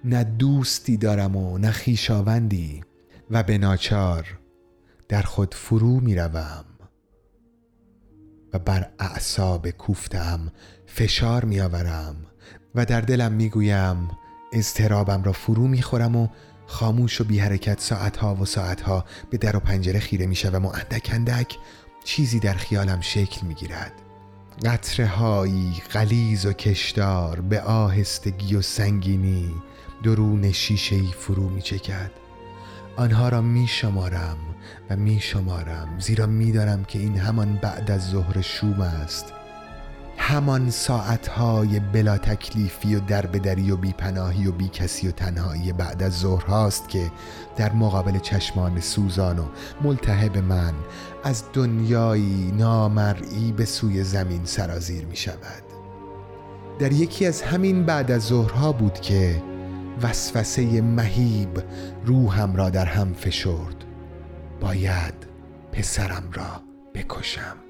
نه 0.04 0.24
دوستی 0.24 0.96
دارم 0.96 1.36
و 1.36 1.58
نه 1.58 1.70
خیشاوندی. 1.70 2.82
و 3.30 3.42
به 3.42 3.58
ناچار 3.58 4.38
در 5.08 5.22
خود 5.22 5.54
فرو 5.54 6.00
می 6.00 6.14
روم 6.14 6.64
و 8.52 8.58
بر 8.58 8.90
اعصاب 8.98 9.70
کوفتم 9.70 10.52
فشار 10.86 11.44
می 11.44 11.60
آورم 11.60 12.16
و 12.74 12.84
در 12.84 13.00
دلم 13.00 13.32
می 13.32 13.48
گویم 13.48 14.08
اضطرابم 14.52 15.22
را 15.22 15.32
فرو 15.32 15.66
می 15.66 15.82
خورم 15.82 16.16
و 16.16 16.28
خاموش 16.66 17.20
و 17.20 17.24
بی 17.24 17.38
حرکت 17.38 17.80
ساعتها 17.80 18.34
و 18.34 18.44
ساعتها 18.44 19.04
به 19.30 19.38
در 19.38 19.56
و 19.56 19.60
پنجره 19.60 20.00
خیره 20.00 20.26
می 20.26 20.34
شوم 20.34 20.66
و 20.66 20.68
اندک 20.68 21.10
اندک 21.12 21.56
چیزی 22.04 22.40
در 22.40 22.54
خیالم 22.54 23.00
شکل 23.00 23.46
می 23.46 23.54
گیرد 23.54 23.92
قطره 24.64 25.06
هایی 25.06 25.82
غلیز 25.92 26.46
و 26.46 26.52
کشدار 26.52 27.40
به 27.40 27.60
آهستگی 27.60 28.56
و 28.56 28.62
سنگینی 28.62 29.54
درون 30.02 30.52
شیشه 30.52 30.96
ای 30.96 31.12
فرو 31.18 31.48
می 31.48 31.62
چکد 31.62 32.27
آنها 32.98 33.28
را 33.28 33.40
می 33.40 33.66
شمارم 33.66 34.36
و 34.90 34.96
می 34.96 35.20
شمارم 35.20 35.98
زیرا 35.98 36.26
می 36.26 36.52
دارم 36.52 36.84
که 36.84 36.98
این 36.98 37.18
همان 37.18 37.58
بعد 37.62 37.90
از 37.90 38.10
ظهر 38.10 38.40
شوم 38.40 38.80
است. 38.80 39.32
همان 40.16 40.70
ساعتهای 40.70 41.80
بلا 41.80 42.18
تکلیفی 42.18 42.94
و 42.94 43.00
دربدری 43.00 43.70
و 43.70 43.76
بیپناهی 43.76 44.46
و 44.46 44.52
بی 44.52 44.68
کسی 44.68 45.08
و 45.08 45.10
تنهایی 45.10 45.72
بعد 45.72 46.02
از 46.02 46.18
ظهر 46.18 46.44
هاست 46.44 46.88
که 46.88 47.10
در 47.56 47.72
مقابل 47.72 48.18
چشمان 48.18 48.80
سوزان 48.80 49.38
و 49.38 49.44
ملتهب 49.82 50.38
من 50.38 50.74
از 51.24 51.44
دنیایی 51.52 52.52
نامرئی 52.58 53.52
به 53.52 53.64
سوی 53.64 54.04
زمین 54.04 54.44
سرازیر 54.44 55.04
می 55.04 55.16
شود 55.16 55.62
در 56.78 56.92
یکی 56.92 57.26
از 57.26 57.42
همین 57.42 57.84
بعد 57.84 58.10
از 58.10 58.22
ظهرها 58.22 58.72
بود 58.72 58.94
که 59.00 59.42
وسوسه 60.02 60.80
مهیب 60.80 61.62
روحم 62.04 62.56
را 62.56 62.70
در 62.70 62.86
هم 62.86 63.12
فشرد. 63.12 63.84
باید 64.60 65.14
پسرم 65.72 66.30
را 66.32 66.62
بکشم. 66.94 67.67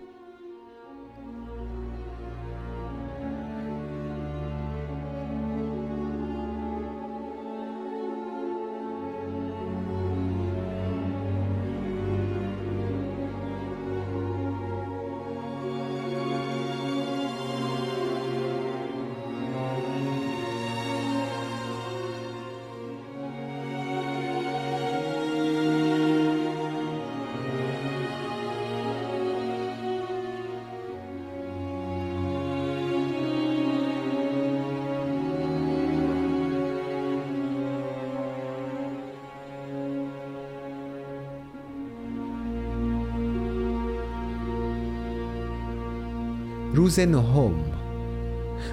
روز 46.88 46.98
نهم. 46.98 47.55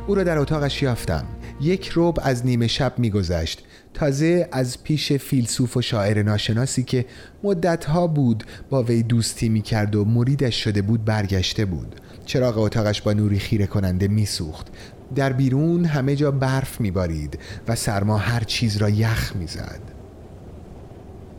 او 0.08 0.16
را 0.16 0.24
در 0.24 0.38
اتاقش 0.38 0.82
یافتم. 0.82 1.26
یک 1.62 1.88
روب 1.88 2.20
از 2.24 2.46
نیمه 2.46 2.68
شب 2.68 2.94
میگذشت. 2.98 3.64
تازه 3.94 4.50
از 4.52 4.84
پیش 4.84 5.14
فیلسوف 5.14 5.78
و 5.78 5.82
شاعر 5.82 6.24
ناشناسی 6.24 6.84
که 6.84 7.06
مدتها 7.44 8.08
بود 8.08 8.44
با 8.70 8.84
وی 8.84 9.04
دوستی 9.04 9.50
می‌کرد 9.50 9.96
و 9.96 10.06
مریدش 10.06 10.64
شده 10.64 10.82
بود 10.82 11.06
برگشته 11.06 11.66
بود. 11.66 11.96
چراغ 12.26 12.58
اتاقش 12.58 13.02
با 13.02 13.14
نوری 13.14 13.40
خیره 13.40 13.68
کننده 13.68 14.08
میسوخت. 14.08 14.68
در 15.16 15.34
بیرون 15.34 15.86
همه 15.86 16.16
جا 16.16 16.32
برف 16.32 16.82
میبارید 16.82 17.40
و 17.68 17.76
سرما 17.76 18.18
هر 18.18 18.44
چیز 18.44 18.78
را 18.78 18.90
یخ 18.90 19.36
می‌زد. 19.36 19.95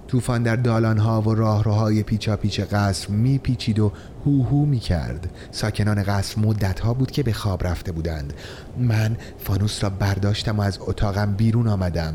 طوفان 0.08 0.42
در 0.42 0.56
دالانها 0.56 1.22
و 1.22 1.34
راهروهای 1.34 2.02
پیچا 2.02 2.36
پیچ 2.36 2.60
قصر 2.60 3.08
میپیچید 3.10 3.78
و 3.78 3.92
هوهو 4.26 4.64
می‌کرد. 4.64 5.30
ساکنان 5.50 6.02
قصر 6.02 6.40
مدتها 6.40 6.94
بود 6.94 7.10
که 7.10 7.22
به 7.22 7.32
خواب 7.32 7.66
رفته 7.66 7.92
بودند. 7.92 8.32
من 8.78 9.16
فانوس 9.38 9.84
را 9.84 9.90
برداشتم 9.90 10.58
و 10.58 10.62
از 10.62 10.78
اتاقم 10.80 11.32
بیرون 11.32 11.68
آمدم. 11.68 12.14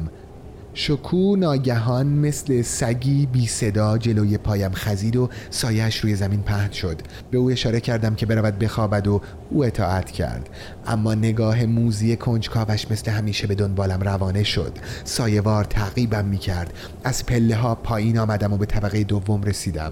شکو 0.74 1.36
ناگهان 1.36 2.08
مثل 2.08 2.62
سگی 2.62 3.26
بی 3.26 3.48
صدا 3.48 3.98
جلوی 3.98 4.38
پایم 4.38 4.72
خزید 4.72 5.16
و 5.16 5.30
سایش 5.50 6.00
روی 6.00 6.16
زمین 6.16 6.42
پهن 6.42 6.72
شد. 6.72 7.02
به 7.32 7.38
او 7.38 7.52
اشاره 7.52 7.80
کردم 7.80 8.16
که 8.16 8.26
برود 8.26 8.60
بخوابد 8.60 9.08
و 9.08 9.22
او 9.50 9.66
اطاعت 9.66 10.12
کرد. 10.12 10.50
اما 10.88 11.14
نگاه 11.14 11.66
موزی 11.66 12.16
کنجکاوش 12.16 12.92
مثل 12.92 13.12
همیشه 13.12 13.48
به 13.48 13.56
دنبالم 13.56 14.02
روانه 14.02 14.44
شد. 14.44 14.72
سایوار 15.04 15.64
تعقیبم 15.64 16.26
می 16.26 16.38
کرد 16.38 16.74
از 17.04 17.26
پله 17.26 17.56
ها 17.56 17.76
پایین 17.76 18.20
آمدم 18.20 18.54
و 18.54 18.58
به 18.58 18.66
طبقه 18.66 19.04
دوم 19.04 19.44
رسیدم. 19.44 19.92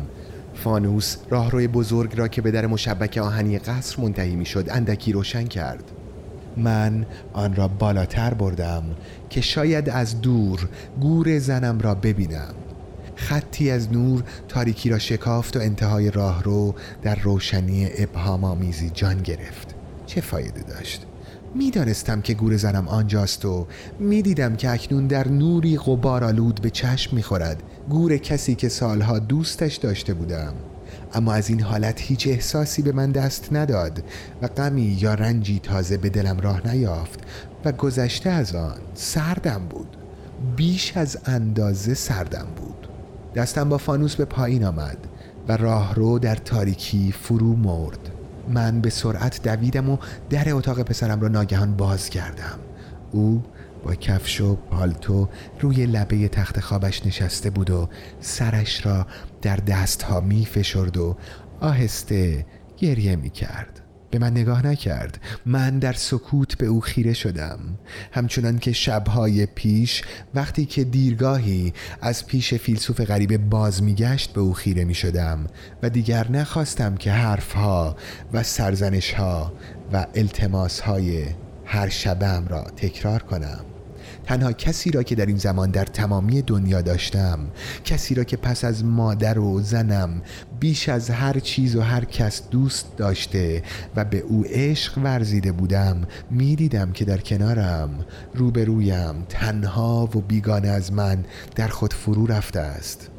فانوس 0.53 1.17
راهروی 1.29 1.67
بزرگ 1.67 2.17
را 2.17 2.27
که 2.27 2.41
به 2.41 2.51
در 2.51 2.67
مشبک 2.67 3.17
آهنی 3.17 3.59
قصر 3.59 4.01
منتهی 4.01 4.35
می 4.35 4.45
شد 4.45 4.65
اندکی 4.69 5.11
روشن 5.11 5.45
کرد. 5.45 5.91
من 6.59 7.05
آن 7.33 7.55
را 7.55 7.67
بالاتر 7.67 8.33
بردم 8.33 8.83
که 9.29 9.41
شاید 9.41 9.89
از 9.89 10.21
دور 10.21 10.69
گور 11.01 11.39
زنم 11.39 11.79
را 11.79 11.95
ببینم. 11.95 12.53
خطی 13.15 13.71
از 13.71 13.91
نور 13.91 14.23
تاریکی 14.47 14.89
را 14.89 14.99
شکافت 14.99 15.57
و 15.57 15.59
انتهای 15.59 16.11
راهرو 16.11 16.75
در 17.01 17.15
روشنی 17.15 17.89
ابهام 17.97 18.43
آمیزی 18.43 18.89
جان 18.89 19.17
گرفت. 19.17 19.75
چه 20.05 20.21
فایده 20.21 20.61
داشت؟ 20.61 21.05
می‌دانستم 21.55 22.21
که 22.21 22.33
گور 22.33 22.57
زنم 22.57 22.87
آنجاست 22.87 23.45
و 23.45 23.67
می‌دیدم 23.99 24.55
که 24.55 24.69
اکنون 24.69 25.07
در 25.07 25.27
نوری 25.27 25.77
غبار 25.77 26.23
آلود 26.23 26.61
به 26.61 26.69
چشم 26.69 27.15
می‌خورد. 27.15 27.63
گور 27.89 28.17
کسی 28.17 28.55
که 28.55 28.69
سالها 28.69 29.19
دوستش 29.19 29.75
داشته 29.75 30.13
بودم. 30.13 30.53
اما 31.13 31.33
از 31.33 31.49
این 31.49 31.61
حالت 31.61 32.01
هیچ 32.01 32.27
احساسی 32.27 32.81
به 32.81 32.91
من 32.91 33.11
دست 33.11 33.47
نداد 33.51 34.03
و 34.41 34.47
غمی 34.47 34.97
یا 34.99 35.13
رنجی 35.13 35.59
تازه 35.59 35.97
به 35.97 36.09
دلم 36.09 36.39
راه 36.39 36.67
نیافت 36.67 37.19
و 37.65 37.71
گذشته 37.71 38.29
از 38.29 38.55
آن 38.55 38.77
سردم 38.93 39.65
بود. 39.69 39.97
بیش 40.55 40.97
از 40.97 41.17
اندازه 41.25 41.93
سردم 41.93 42.47
بود. 42.55 42.87
دستم 43.35 43.69
با 43.69 43.77
فانوس 43.77 44.15
به 44.15 44.25
پایین 44.25 44.65
آمد 44.65 44.97
و 45.47 45.57
راهرو 45.57 46.19
در 46.19 46.35
تاریکی 46.35 47.11
فرو 47.11 47.55
مرد. 47.55 47.99
من 48.49 48.81
به 48.81 48.89
سرعت 48.89 49.43
دویدم 49.43 49.89
و 49.89 49.97
در 50.29 50.53
اتاق 50.53 50.81
پسرم 50.81 51.21
را 51.21 51.27
ناگهان 51.27 51.75
باز 51.75 52.09
کردم. 52.09 52.59
او 53.11 53.43
با 53.83 53.95
کفش 53.95 54.41
و 54.41 54.55
پالتو 54.55 55.29
روی 55.59 55.85
لبه 55.85 56.27
تخت 56.27 56.59
خوابش 56.59 57.05
نشسته 57.05 57.49
بود 57.49 57.69
و 57.69 57.89
سرش 58.19 58.85
را 58.85 59.07
در 59.41 59.55
دستها 59.55 60.19
می 60.19 60.45
فشرد 60.45 60.97
و 60.97 61.17
آهسته 61.61 62.45
گریه 62.77 63.15
می 63.15 63.29
کرد 63.29 63.81
به 64.11 64.19
من 64.19 64.31
نگاه 64.31 64.67
نکرد. 64.67 65.19
من 65.45 65.79
در 65.79 65.93
سکوت 65.93 66.57
به 66.57 66.65
او 66.65 66.81
خیره 66.81 67.13
شدم. 67.13 67.59
همچنان 68.11 68.59
که 68.59 68.71
شبهای 68.71 69.45
پیش 69.45 70.01
وقتی 70.33 70.65
که 70.65 70.83
دیرگاهی 70.83 71.73
از 72.01 72.27
پیش 72.27 72.53
فیلسوف 72.53 73.01
غریبه 73.01 73.37
باز 73.37 73.83
میگشت 73.83 74.33
به 74.33 74.41
او 74.41 74.53
خیره 74.53 74.83
می 74.83 74.93
شدم 74.93 75.47
و 75.83 75.89
دیگر 75.89 76.31
نخواستم 76.31 76.95
که 76.95 77.11
حرفها 77.11 77.95
و 78.33 78.43
سرزنشها 78.43 79.53
و 79.93 80.05
التماسهای 80.15 81.25
هر 81.71 81.89
شبم 81.89 82.45
را 82.49 82.63
تکرار 82.63 83.23
کنم. 83.23 83.59
تنها 84.23 84.51
کسی 84.51 84.91
را 84.91 85.03
که 85.03 85.15
در 85.15 85.25
این 85.25 85.37
زمان 85.37 85.71
در 85.71 85.85
تمامی 85.85 86.41
دنیا 86.41 86.81
داشتم 86.81 87.39
کسی 87.85 88.15
را 88.15 88.23
که 88.23 88.37
پس 88.37 88.65
از 88.65 88.85
مادر 88.85 89.39
و 89.39 89.61
زنم 89.61 90.21
بیش 90.59 90.89
از 90.89 91.09
هر 91.09 91.39
چیز 91.39 91.75
و 91.75 91.81
هر 91.81 92.05
کس 92.05 92.41
دوست 92.49 92.97
داشته 92.97 93.63
و 93.95 94.05
به 94.05 94.17
او 94.17 94.45
عشق 94.45 94.97
ورزیده 94.97 95.51
بودم 95.51 96.01
می‌دیدم 96.31 96.91
که 96.91 97.05
در 97.05 97.17
کنارم 97.17 97.89
روبرویم 98.33 99.25
تنها 99.29 100.09
و 100.15 100.21
بیگانه 100.21 100.67
از 100.67 100.93
من 100.93 101.25
در 101.55 101.67
خود 101.67 101.93
فرو 101.93 102.25
رفته 102.25 102.59
است. 102.59 103.09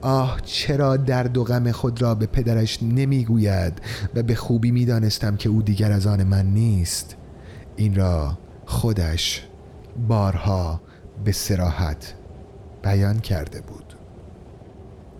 آه 0.00 0.40
چرا 0.44 0.96
درد 0.96 1.36
و 1.36 1.44
غم 1.44 1.72
خود 1.72 2.02
را 2.02 2.14
به 2.14 2.26
پدرش 2.26 2.82
نمی‌گوید 2.82 3.72
و 4.14 4.22
به 4.22 4.34
خوبی 4.34 4.70
می‌دانستم 4.70 5.36
که 5.36 5.48
او 5.48 5.62
دیگر 5.62 5.92
از 5.92 6.06
آن 6.06 6.22
من 6.22 6.46
نیست؟ 6.46 7.16
این 7.82 7.94
را 7.94 8.38
خودش 8.66 9.46
بارها 10.08 10.80
به 11.24 11.32
سراحت 11.32 12.14
بیان 12.82 13.20
کرده 13.20 13.60
بود. 13.60 13.94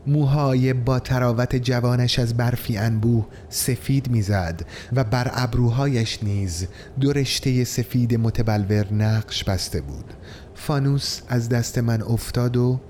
موهای 0.07 0.73
با 0.73 0.99
تراوت 0.99 1.57
جوانش 1.57 2.19
از 2.19 2.37
برفی 2.37 2.77
انبوه 2.77 3.27
سفید 3.49 4.11
می‌زد 4.11 4.63
و 4.93 5.05
بر 5.05 5.31
ابروهایش 5.35 6.23
نیز 6.23 6.67
دو 7.01 7.13
رشته 7.13 7.65
سفید 7.65 8.15
متبلور 8.15 8.93
نقش 8.93 9.45
بسته 9.45 9.81
بود. 9.81 10.15
فانوس 10.55 11.21
از 11.29 11.49
دست 11.49 11.79
من 11.79 12.03
افتاد 12.03 12.57
و 12.57 12.81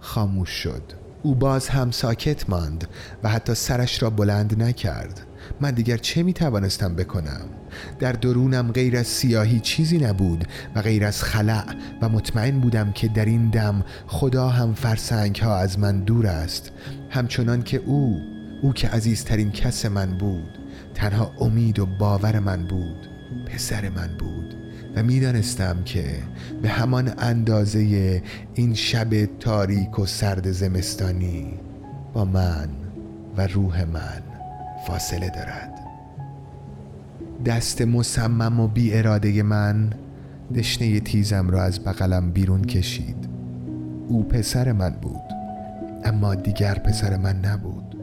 خاموش 0.00 0.50
شد. 0.50 0.82
او 1.22 1.34
باز 1.34 1.68
هم 1.68 1.90
ساکت 1.90 2.50
ماند 2.50 2.88
و 3.22 3.28
حتی 3.28 3.54
سرش 3.54 4.02
را 4.02 4.10
بلند 4.10 4.62
نکرد. 4.62 5.20
من 5.60 5.70
دیگر 5.70 5.96
چه 5.96 6.22
می 6.22 6.32
توانستم 6.32 6.94
بکنم؟ 6.94 7.61
در 7.98 8.12
درونم 8.12 8.72
غیر 8.72 8.96
از 8.96 9.06
سیاهی 9.06 9.60
چیزی 9.60 9.98
نبود 9.98 10.44
و 10.74 10.82
غیر 10.82 11.04
از 11.04 11.22
خلع 11.22 11.64
و 12.02 12.08
مطمئن 12.08 12.60
بودم 12.60 12.92
که 12.92 13.08
در 13.08 13.24
این 13.24 13.50
دم 13.50 13.84
خدا 14.06 14.48
هم 14.48 14.74
فرسنگ 14.74 15.36
ها 15.36 15.56
از 15.56 15.78
من 15.78 16.00
دور 16.00 16.26
است. 16.26 16.72
همچنان 17.10 17.62
که 17.62 17.76
او 17.76 18.20
او 18.62 18.72
که 18.72 18.88
عزیزترین 18.88 19.50
کس 19.50 19.86
من 19.86 20.18
بود 20.18 20.58
تنها 20.94 21.32
امید 21.40 21.78
و 21.78 21.86
باور 21.86 22.38
من 22.38 22.66
بود 22.66 23.08
پسر 23.46 23.88
من 23.88 24.16
بود 24.18 24.54
و 24.96 25.02
می‌دانستم 25.02 25.84
که 25.84 26.14
به 26.62 26.68
همان 26.68 27.12
اندازه 27.18 28.22
این 28.54 28.74
شب 28.74 29.38
تاریک 29.40 29.98
و 29.98 30.06
سرد 30.06 30.50
زمستانی 30.52 31.60
با 32.12 32.24
من 32.24 32.68
و 33.36 33.46
روح 33.46 33.84
من 33.84 34.22
فاصله 34.86 35.30
دارد. 35.30 35.71
دست 37.44 37.82
مصمم 37.82 38.60
و 38.60 38.68
بی 38.68 38.94
اراده 38.94 39.42
من 39.42 39.90
دشنه 40.54 41.00
تیزم 41.00 41.50
را 41.50 41.62
از 41.62 41.84
بغلم 41.84 42.30
بیرون 42.30 42.62
کشید. 42.62 43.28
او 44.08 44.24
پسر 44.24 44.72
من 44.72 44.90
بود 45.02 45.20
اما 46.04 46.34
دیگر 46.34 46.74
پسر 46.74 47.16
من 47.16 47.36
نبود. 47.36 47.96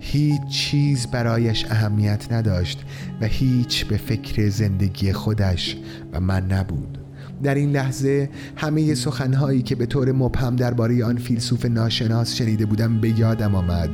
هیچ 0.00 0.46
چیز 0.48 1.06
برایش 1.06 1.66
اهمیت 1.70 2.32
نداشت 2.32 2.84
و 3.20 3.26
هیچ 3.26 3.86
به 3.86 3.96
فکر 3.96 4.48
زندگی 4.48 5.12
خودش 5.12 5.76
و 6.12 6.20
من 6.20 6.46
نبود. 6.46 6.98
در 7.42 7.54
این 7.54 7.70
لحظه 7.70 8.30
همه 8.56 8.94
سخنهایی 8.94 9.62
که 9.62 9.74
به 9.74 9.86
طور 9.86 10.12
مبهم 10.12 10.56
درباره 10.56 11.04
آن 11.04 11.16
فیلسوف 11.16 11.66
ناشناس 11.66 12.34
شنیده 12.34 12.66
بودم 12.66 13.00
به 13.00 13.18
یادم 13.18 13.54
آمد. 13.54 13.90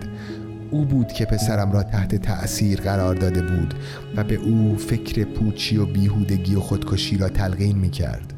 او 0.71 0.85
بود 0.85 1.09
که 1.09 1.25
پسرم 1.25 1.73
را 1.73 1.83
تحت 1.83 2.15
تأثیر 2.15 2.81
قرار 2.81 3.15
داده 3.15 3.43
بود 3.43 3.75
و 4.17 4.25
به 4.25 4.35
او 4.35 4.77
فکر 4.79 5.25
پوچی 5.25 5.77
و 5.77 5.87
بیهودگی 5.87 6.55
و 6.55 6.61
خودکشی 6.61 7.19
را 7.19 7.29
تلقین 7.29 7.79
می 7.79 7.91
کرد 7.91 8.33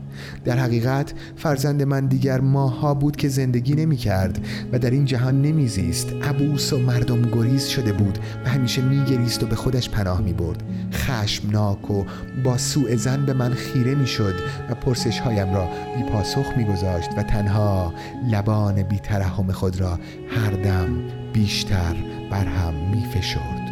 در 0.45 0.59
حقیقت 0.59 1.13
فرزند 1.37 1.83
من 1.83 2.07
دیگر 2.07 2.41
ماها 2.41 2.95
بود 2.95 3.17
که 3.17 3.29
زندگی 3.29 3.75
نمی 3.75 3.97
کرد 3.97 4.47
و 4.73 4.79
در 4.79 4.91
این 4.91 5.05
جهان 5.05 5.43
نمیزیست. 5.43 6.13
عبوس 6.13 6.73
و 6.73 6.79
مردم 6.79 7.23
گریز 7.23 7.67
شده 7.67 7.93
بود 7.93 8.19
و 8.45 8.49
همیشه 8.49 8.83
میگریست 8.83 9.43
و 9.43 9.47
به 9.47 9.57
خودش 9.57 9.91
پناه 9.91 10.21
می 10.21 10.33
برد 10.33 10.63
خشمناک 10.93 11.91
و 11.91 12.05
با 12.45 12.59
سوء 12.59 12.97
زن 12.97 13.27
به 13.27 13.33
من 13.33 13.55
خیره 13.55 13.95
می 13.95 14.07
شد 14.07 14.35
و 14.71 14.75
پرسش 14.75 15.21
هایم 15.21 15.55
را 15.55 15.69
بی 15.97 16.03
پاسخ 16.03 16.47
می 16.57 16.65
گذاشت 16.65 17.11
و 17.17 17.23
تنها 17.23 17.95
لبان 18.31 18.83
بی 18.83 19.01
خود 19.53 19.81
را 19.81 19.99
هر 20.29 20.51
دم 20.51 20.89
بیشتر 21.33 21.97
بر 22.31 22.45
هم 22.45 22.75
می 22.75 23.05
فشرد. 23.05 23.69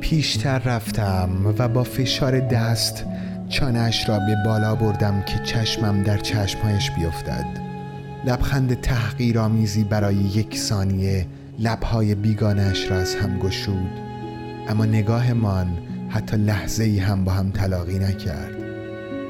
پیشتر 0.00 0.58
رفتم 0.58 1.54
و 1.58 1.68
با 1.68 1.84
فشار 1.84 2.40
دست 2.40 3.04
چانش 3.48 4.08
را 4.08 4.18
به 4.18 4.36
بالا 4.44 4.74
بردم 4.74 5.22
که 5.22 5.38
چشمم 5.38 6.02
در 6.02 6.18
چشمهایش 6.18 6.90
بیفتد. 6.90 7.46
لبخند 8.24 8.80
تحقیرآمیزی 8.80 9.84
برای 9.84 10.14
یک 10.14 10.56
ثانیه 10.56 11.26
لبهای 11.58 12.14
بیگانش 12.14 12.90
را 12.90 12.96
از 12.96 13.14
هم 13.14 13.38
گشود. 13.38 13.90
اما 14.68 14.84
نگاهمان 14.84 15.78
حتی 16.08 16.36
لحظه 16.36 16.84
ای 16.84 16.98
هم 16.98 17.24
با 17.24 17.32
هم 17.32 17.50
تلاقی 17.50 17.98
نکرد. 17.98 18.54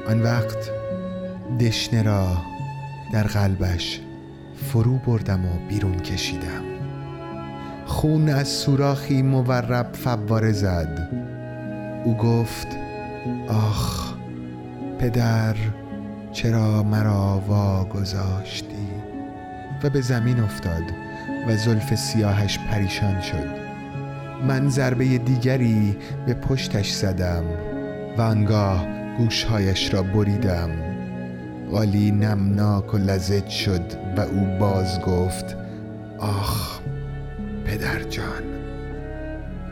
آن 0.07 0.21
وقت 0.21 0.69
دشنه 1.59 2.01
را 2.01 2.37
در 3.13 3.23
قلبش 3.23 3.99
فرو 4.55 4.97
بردم 4.97 5.45
و 5.45 5.67
بیرون 5.69 5.99
کشیدم. 5.99 6.70
خون 7.91 8.29
از 8.29 8.47
سوراخی 8.47 9.21
مورب 9.21 9.93
فواره 9.93 10.51
زد. 10.51 11.09
او 12.05 12.17
گفت 12.17 12.67
آخ 13.47 14.13
پدر 14.99 15.55
چرا 16.31 16.83
مرا 16.83 17.43
واگذاشتی؟ 17.47 18.87
و 19.83 19.89
به 19.89 20.01
زمین 20.01 20.39
افتاد 20.39 20.83
و 21.47 21.57
زلف 21.57 21.95
سیاهش 21.95 22.59
پریشان 22.59 23.21
شد. 23.21 23.47
من 24.47 24.69
ضربه 24.69 25.17
دیگری 25.17 25.97
به 26.25 26.33
پشتش 26.33 26.91
زدم 26.91 27.43
و 28.17 28.21
آنگاه 28.21 28.87
گوشهایش 29.17 29.93
را 29.93 30.03
بریدم. 30.03 30.69
قالی 31.71 32.11
نمناک 32.11 32.93
و 32.93 32.97
لزج 32.97 33.47
شد 33.47 33.85
و 34.17 34.21
او 34.21 34.59
باز 34.59 35.01
گفت 35.01 35.57
آخ 36.19 36.81
پدر 37.71 38.03
جان. 38.03 38.43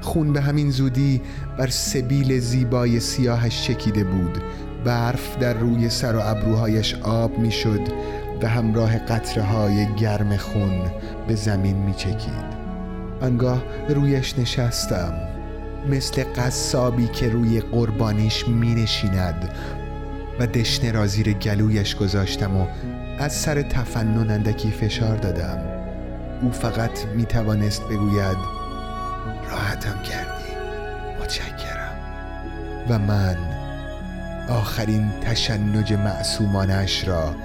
خون 0.02 0.34
به 0.34 0.42
همین 0.42 0.70
زودی 0.72 1.22
بر 1.58 1.68
سبیل 1.68 2.40
زیبای 2.40 3.00
سیاهش 3.00 3.64
چکیده 3.64 4.04
بود. 4.04 4.38
برف 4.86 5.38
در 5.38 5.54
روی 5.54 5.90
سر 5.90 6.16
و 6.16 6.20
ابروهایش 6.24 6.96
آب 6.96 7.40
می‌شد 7.40 7.82
و 8.42 8.48
همراه 8.48 8.98
قطره 8.98 9.44
های 9.44 9.96
گرم 9.96 10.38
خون 10.38 10.92
به 11.28 11.36
زمین 11.36 11.76
می 11.76 11.94
چکید 11.94 12.60
آنگاه 13.22 13.64
رویش 13.90 14.40
نشستم. 14.40 15.14
مثل 15.90 16.24
قصابی 16.36 17.08
که 17.08 17.30
روی 17.30 17.60
قربانیش 17.60 18.48
می 18.48 18.76
نشیند 18.76 19.50
و 20.40 20.48
دشنه 20.48 20.92
را 20.92 21.08
زیر 21.08 21.34
گلویش 21.34 21.96
گذاشتم 21.96 22.58
و 22.58 22.66
از 23.20 23.34
سر 23.34 23.62
تفنن 23.62 24.32
اندکی 24.32 24.72
فشار 24.72 25.16
دادم. 25.16 25.69
او 26.42 26.52
فقط 26.52 27.06
می 27.16 27.26
توانست 27.26 27.84
بگوید 27.84 28.38
راحتم 29.50 30.02
کردی 30.04 30.56
متشکرم. 31.22 32.00
و 32.90 33.00
من 33.00 33.38
آخرین 34.50 35.12
تشنج 35.22 35.94
معصومانش 35.94 37.08
را 37.08 37.36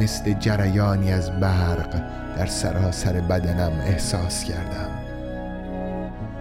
مثل 0.00 0.32
جریانی 0.32 1.12
از 1.12 1.30
برق 1.40 2.02
در 2.36 2.46
سراسر 2.46 3.12
بدنم 3.12 3.72
احساس 3.80 4.44
کردم. 4.44 4.90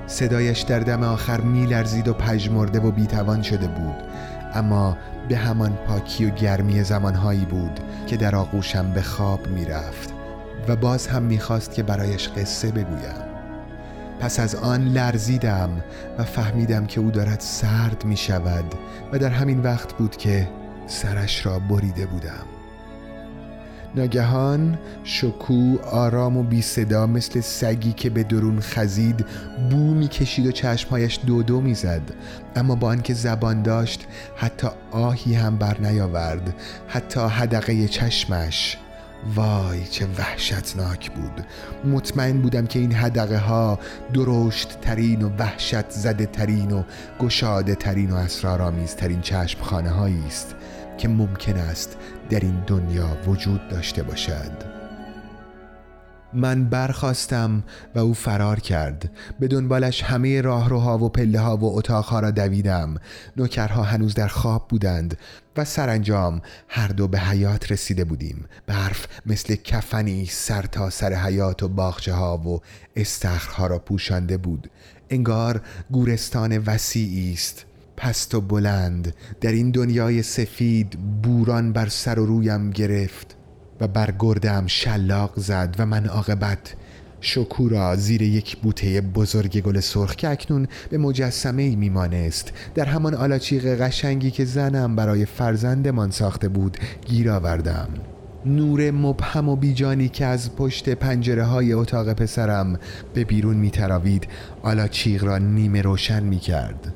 صدایش 0.08 0.62
در 0.62 0.80
دم 0.80 1.04
آخر 1.04 1.42
میلرزید 1.42 2.08
و 2.08 2.14
پژمرده 2.14 2.80
و 2.80 2.92
بیتوان 2.92 3.42
شده 3.42 3.68
بود. 3.68 3.96
اما 4.54 4.98
به 5.30 5.38
همان 5.38 5.78
پاکی 5.88 6.26
و 6.26 6.30
گرمی 6.30 6.84
زمانهایی 6.84 7.46
بود 7.46 7.80
که 8.08 8.18
در 8.18 8.36
آغوشم 8.36 8.92
به 8.92 9.02
خواب 9.02 9.48
می‌رفت. 9.48 10.15
و 10.68 10.76
باز 10.76 11.08
هم 11.08 11.24
می‌خواست 11.24 11.74
که 11.74 11.84
برایش 11.84 12.30
قصه 12.30 12.72
بگویم. 12.72 13.26
پس 14.20 14.40
از 14.40 14.56
آن 14.56 14.88
لرزیدم 14.88 15.70
و 16.18 16.24
فهمیدم 16.24 16.86
که 16.86 17.02
او 17.02 17.12
دارد 17.12 17.40
سرد 17.40 18.06
می 18.06 18.18
شود 18.18 18.66
و 19.14 19.18
در 19.18 19.30
همین 19.30 19.60
وقت 19.60 19.94
بود 19.94 20.18
که 20.18 20.50
سرش 20.88 21.46
را 21.46 21.60
بریده 21.60 22.06
بودم. 22.06 22.46
ناگهان 23.96 24.78
شکو 25.04 25.78
آرام 25.92 26.38
و 26.38 26.44
بی 26.44 26.62
صدا 26.62 27.08
مثل 27.08 27.42
سگی 27.42 27.94
که 27.94 28.10
به 28.10 28.24
درون 28.24 28.60
خزید 28.60 29.26
بو 29.70 29.94
می‌کشید 29.94 30.48
و 30.48 30.52
چشمهایش 30.52 31.20
دو 31.26 31.44
دو 31.44 31.62
می‌زد. 31.62 32.02
اما 32.56 32.76
با 32.76 32.88
آنکه 32.88 33.14
زبان 33.14 33.62
داشت 33.62 34.08
حتی 34.36 34.68
آهی 34.92 35.34
هم 35.34 35.58
بر 35.58 35.78
نیاورد 35.80 36.56
حتی 36.88 37.20
حدقه 37.20 37.88
چشمش 37.88 38.78
وای 39.36 39.84
چه 39.84 40.08
وحشتناک 40.18 41.12
بود. 41.12 41.46
مطمئن 41.86 42.42
بودم 42.42 42.68
که 42.68 42.80
این 42.80 42.92
حدقه 42.92 43.38
ها 43.38 43.80
درشت 44.14 44.82
ترین 44.82 45.22
و 45.22 45.30
وحشت 45.30 45.90
زده 45.90 46.26
ترین 46.26 46.72
و 46.72 46.84
گشاده 47.20 47.76
ترین 47.76 48.12
و 48.12 48.16
اسرارآمیز 48.16 48.96
ترین 48.96 49.22
چشم 49.22 49.62
خانه 49.62 50.26
است 50.26 50.56
که 50.98 51.08
ممکن 51.08 51.58
است 51.58 51.98
در 52.30 52.40
این 52.40 52.64
دنیا 52.68 53.18
وجود 53.28 53.68
داشته 53.68 54.04
باشد. 54.04 54.75
من 56.36 56.66
برخواستم 56.66 57.64
و 57.96 58.00
او 58.00 58.14
فرار 58.14 58.60
کرد. 58.60 59.12
به 59.40 59.48
دنبالش 59.48 60.04
همه 60.04 60.42
راهروها 60.42 60.98
و 60.98 61.10
پله 61.10 61.40
ها 61.40 61.58
و 61.58 61.78
اتاقها 61.78 62.20
را 62.20 62.32
دویدم. 62.32 62.96
نوکرها 63.38 63.84
هنوز 63.84 64.14
در 64.14 64.28
خواب 64.28 64.68
بودند 64.68 65.18
و 65.58 65.66
سرانجام 65.66 66.42
هر 66.68 66.88
دو 66.88 67.08
به 67.08 67.20
حیات 67.20 67.72
رسیده 67.72 68.04
بودیم. 68.04 68.46
برف 68.68 69.08
مثل 69.26 69.56
کفنی 69.56 70.26
سر 70.26 70.62
تا 70.62 70.90
سر 70.90 71.14
حیات 71.14 71.64
و 71.64 71.68
باغچه 71.68 72.14
ها 72.14 72.38
و 72.38 72.62
استخرها 72.96 73.68
را 73.68 73.80
پوشانده 73.80 74.38
بود. 74.38 74.70
انگار 75.10 75.62
گورستان 75.92 76.58
وسیعی 76.58 77.34
است. 77.34 77.66
پست 77.98 78.36
و 78.36 78.42
بلند 78.42 79.16
در 79.42 79.52
این 79.52 79.72
دنیای 79.72 80.24
سفید 80.24 81.22
بوران 81.22 81.74
بر 81.74 81.88
سر 81.90 82.20
و 82.20 82.26
رویم 82.26 82.70
گرفت. 82.70 83.35
و 83.80 83.88
بر 83.88 84.14
گردم 84.20 84.68
شلاق 84.68 85.40
زد 85.40 85.76
و 85.80 85.86
من 85.86 86.06
عاقبت. 86.06 86.76
شکورا 87.22 87.96
زیر 87.96 88.22
یک 88.22 88.58
بوته 88.58 89.02
بزرگ 89.02 89.62
گل 89.62 89.80
سرخ 89.80 90.16
که 90.16 90.30
اکنون 90.30 90.68
به 90.90 90.98
مجسمه 90.98 91.62
ای 91.62 91.76
میمانست. 91.76 92.54
در 92.76 92.86
همان 92.86 93.14
آلاچیق 93.14 93.82
قشنگی 93.82 94.32
که 94.32 94.46
زنم 94.46 94.96
برای 94.96 95.26
فرزندمان 95.26 96.12
ساخته 96.12 96.48
بود 96.48 96.78
گیر 97.06 97.32
آوردم. 97.32 97.90
نور 98.46 98.92
مبهم 98.92 99.50
و 99.50 99.56
بیجانی 99.56 100.10
که 100.10 100.26
از 100.26 100.56
پشت 100.56 100.90
پنجره 100.90 101.44
های 101.44 101.74
اتاق 101.74 102.14
پسرم 102.14 102.80
به 103.14 103.24
بیرون 103.24 103.58
میتراوید 103.58 104.28
آلاچیق 104.64 105.24
را 105.24 105.38
نیمه 105.38 105.82
روشن 105.82 106.24
می‌کرد. 106.24 106.94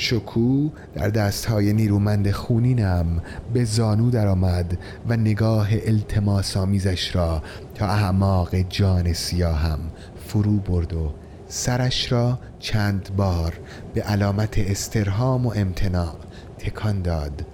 شکو 0.00 0.70
در 0.94 1.08
دستهای 1.08 1.72
نیرومند 1.72 2.30
خونینم 2.30 3.22
به 3.52 3.64
زانو 3.64 4.10
درآمد 4.10 4.78
و 5.08 5.16
نگاه 5.16 5.68
التماس 5.72 6.56
آمیزش 6.56 7.16
را 7.16 7.42
تا 7.74 7.86
اعماق 7.86 8.54
جان 8.56 9.12
سیاهم 9.12 9.78
فرو 10.26 10.56
برد 10.56 10.92
و 10.92 11.12
سرش 11.48 12.12
را 12.12 12.38
چند 12.58 13.16
بار 13.16 13.60
به 13.94 14.02
علامت 14.02 14.58
استرهام 14.58 15.46
و 15.46 15.52
امتناع 15.56 16.14
تکان 16.58 17.02
داد 17.02 17.46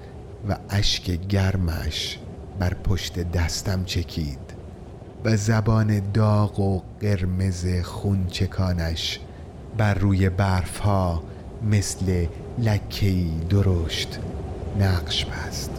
و 0.48 0.56
اشک 0.70 1.11
گرمش 1.28 2.18
بر 2.59 2.74
پشت 2.74 3.30
دستم 3.32 3.85
چکید 3.85 4.38
و 5.24 5.37
زبان 5.37 6.12
داغ 6.12 6.61
و 6.61 6.82
قرمز 7.00 7.66
خونچکانش 7.82 9.20
بر 9.78 9.94
روی 9.94 10.28
برف 10.28 10.78
ها 10.78 11.22
مثل 11.70 12.26
لکهی 12.59 13.31
درشت 13.50 14.18
نقش 14.79 15.24
بست. 15.24 15.70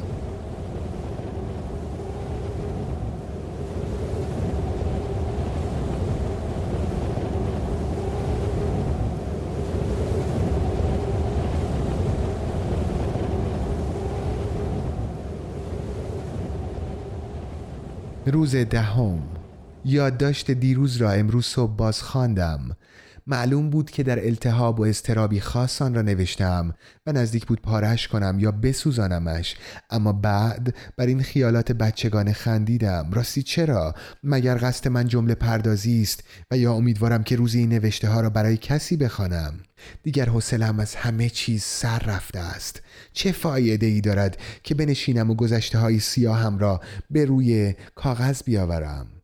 روز 18.26 18.56
دهم. 18.56 19.20
یادداشت 19.86 20.52
دیروز 20.52 20.98
را 20.98 21.12
امروز 21.12 21.46
صبح 21.46 21.72
باز 21.72 22.02
خواندم 22.02 22.78
معلوم 23.28 23.70
بود 23.70 23.92
که 23.92 24.04
در 24.04 24.26
التهاب 24.26 24.80
و 24.80 24.84
استرابی 24.84 25.40
خاص 25.40 25.82
آن 25.82 25.96
را 25.96 26.02
نوشتم 26.02 26.74
و 27.06 27.12
نزدیک 27.12 27.46
بود 27.46 27.62
پارش 27.62 28.08
کنم 28.08 28.40
یا 28.40 28.52
بسوزانمش. 28.52 29.56
اما 29.90 30.14
بعد 30.14 30.76
بر 30.98 31.06
این 31.06 31.22
خیالات 31.22 31.72
بچگانه 31.72 32.34
خندیدم. 32.34 33.10
راستی 33.14 33.44
چرا؟ 33.44 33.96
مگر 34.24 34.58
قصد 34.62 34.88
من 34.88 35.08
جمله 35.08 35.36
پردازی 35.36 36.02
است 36.02 36.24
و 36.52 36.58
یا 36.58 36.74
امیدوارم 36.74 37.24
که 37.24 37.36
روزی 37.36 37.60
این 37.60 37.70
نوشته 37.70 38.08
ها 38.08 38.22
را 38.22 38.30
برای 38.30 38.58
کسی 38.58 38.98
بخوانم؟ 38.98 39.54
دیگر 40.04 40.30
حوصله‌ام 40.30 40.80
از 40.80 40.96
همه 40.96 41.30
چیز 41.30 41.64
سر 41.64 42.00
رفته 42.00 42.40
است. 42.40 42.82
چه 43.14 43.32
فایده 43.32 43.86
ای 43.86 44.02
دارد 44.02 44.38
که 44.64 44.76
بنشینم 44.76 45.30
و 45.30 45.36
گذشته 45.36 45.80
های 45.80 46.00
سیاهم 46.00 46.58
را 46.58 46.82
به 47.10 47.26
روی 47.26 47.76
کاغذ 47.96 48.44
بیاورم؟ 48.44 49.17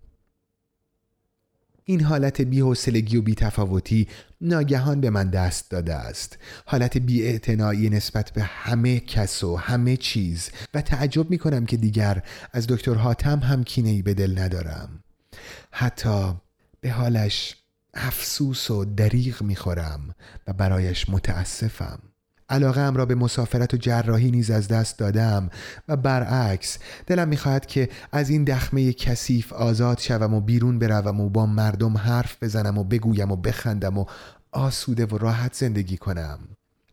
این 1.86 2.02
حالت 2.02 2.41
بی‌حوصلگی 2.41 3.17
و 3.17 3.22
بیتفاوتی 3.22 4.08
ناگهان 4.41 5.02
به 5.02 5.10
من 5.10 5.30
دست 5.30 5.72
داده 5.72 5.93
است. 5.93 6.38
حالت 6.65 6.98
بیاعتنایی 6.98 7.89
نسبت 7.89 8.32
به 8.32 8.43
همه 8.43 9.00
کس 9.00 9.43
و 9.43 9.56
همه 9.56 9.98
چیز 9.98 10.50
و 10.74 10.82
تعجب 10.82 11.30
می 11.30 11.38
کنم 11.38 11.65
که 11.65 11.78
دیگر 11.78 12.24
از 12.52 12.67
دکتر 12.67 12.93
حاتم 12.93 13.39
هم 13.39 13.63
کینه 13.63 14.02
به 14.02 14.13
دل 14.13 14.39
ندارم. 14.39 15.04
حتی 15.72 16.34
به 16.82 16.91
حالش 16.91 17.56
افسوس 17.93 18.72
و 18.72 18.86
دریغ 18.86 19.41
می 19.41 19.56
خورم 19.56 20.15
و 20.48 20.54
برایش 20.54 21.10
متاسفم. 21.10 22.00
علاقه 22.54 22.82
ام 22.82 22.96
را 22.96 23.06
به 23.06 23.16
مسافرت 23.16 23.74
و 23.74 23.78
جراحی 23.78 24.32
نیز 24.32 24.52
از 24.52 24.68
دست 24.68 25.00
دادم 25.00 25.50
و 25.88 25.96
برعکس 25.96 26.78
دلم 27.08 27.28
می‌خواهد 27.28 27.66
که 27.66 27.89
از 28.12 28.30
این 28.30 28.44
دخمه 28.44 28.94
کثیف 28.94 29.54
آزاد 29.54 30.00
شوم 30.00 30.34
و 30.34 30.42
بیرون 30.42 30.80
بروم 30.80 31.22
و 31.22 31.30
با 31.30 31.46
مردم 31.46 31.98
حرف 31.98 32.44
بزنم 32.44 32.78
و 32.78 32.84
بگویم 32.84 33.32
و 33.32 33.36
بخندم 33.36 33.98
و 33.98 34.06
آسوده 34.52 35.06
و 35.06 35.18
راحت 35.18 35.54
زندگی 35.54 35.98
کنم. 35.98 36.39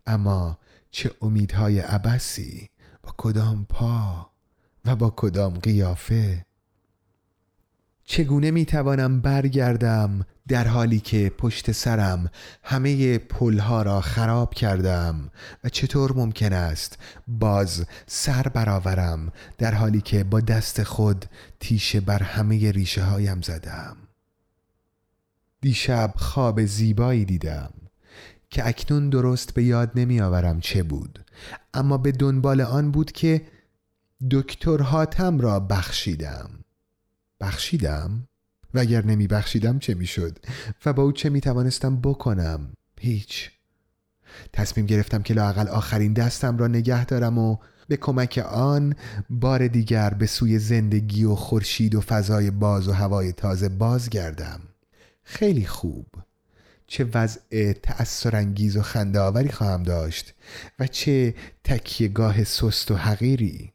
اما 0.06 0.58
چه 0.90 1.10
امیدهای 1.22 1.80
عبسی 1.80 2.68
با 3.02 3.14
کدام 3.16 3.66
پا 3.68 4.30
و 4.84 4.96
با 4.96 5.12
کدام 5.16 5.54
قیافه 5.54 6.46
چگونه 8.10 8.50
می‌توانم 8.50 9.20
برگردم 9.20 10.26
در 10.48 10.68
حالی 10.68 11.00
که 11.00 11.32
پشت 11.38 11.72
سرم 11.72 12.30
همه 12.62 13.18
پلها 13.18 13.82
را 13.82 14.00
خراب 14.00 14.54
کردم 14.54 15.30
و 15.64 15.68
چطور 15.68 16.12
ممکن 16.12 16.52
است 16.52 16.98
باز 17.28 17.86
سر 18.06 18.42
برآورم 18.42 19.32
در 19.58 19.74
حالی 19.74 20.00
که 20.00 20.24
با 20.24 20.40
دست 20.40 20.82
خود 20.82 21.24
تیشه 21.60 22.00
بر 22.00 22.22
همه 22.22 22.70
ریشه 22.70 23.02
هایم 23.02 23.40
زدم. 23.40 23.96
دیشب 25.60 26.12
خواب 26.16 26.64
زیبایی 26.64 27.24
دیدم 27.24 27.70
که 28.50 28.68
اکنون 28.68 29.10
درست 29.10 29.54
به 29.54 29.62
یاد 29.62 29.90
نمی 29.94 30.20
آورم 30.20 30.60
چه 30.60 30.82
بود 30.82 31.24
اما 31.74 31.98
به 31.98 32.12
دنبال 32.12 32.60
آن 32.60 32.90
بود 32.90 33.12
که 33.12 33.42
دکتر 34.30 34.82
حاتم 34.82 35.40
را 35.40 35.60
بخشیدم. 35.60 36.59
بخشیدم؟ 37.40 38.28
و 38.74 38.78
اگر 38.78 39.04
نمی 39.04 39.26
بخشیدم 39.26 39.78
چه 39.78 39.94
می 39.94 40.06
شد؟ 40.06 40.38
و 40.86 40.92
با 40.92 41.02
او 41.02 41.12
چه 41.12 41.28
می 41.28 41.40
توانستم 41.40 42.00
بکنم؟ 42.00 42.72
هیچ 43.00 43.50
تصمیم 44.52 44.86
گرفتم 44.86 45.22
که 45.22 45.34
لاقل 45.34 45.68
آخرین 45.68 46.12
دستم 46.12 46.58
را 46.58 46.66
نگه 46.66 47.04
دارم 47.04 47.38
و 47.38 47.56
به 47.88 47.96
کمک 47.96 48.38
آن 48.38 48.94
بار 49.30 49.68
دیگر 49.68 50.10
به 50.10 50.26
سوی 50.26 50.58
زندگی 50.58 51.24
و 51.24 51.34
خورشید 51.34 51.94
و 51.94 52.00
فضای 52.00 52.50
باز 52.50 52.88
و 52.88 52.92
هوای 52.92 53.32
تازه 53.32 53.68
بازگردم 53.68 54.60
خیلی 55.22 55.66
خوب 55.66 56.06
چه 56.86 57.08
وضع 57.14 57.72
تأثرانگیز 57.72 58.76
و 58.76 58.82
خنده 58.82 59.50
خواهم 59.52 59.82
داشت 59.82 60.34
و 60.78 60.86
چه 60.86 61.34
تکیهگاه 61.64 62.44
سست 62.44 62.90
و 62.90 62.96
حقیری 62.96 63.72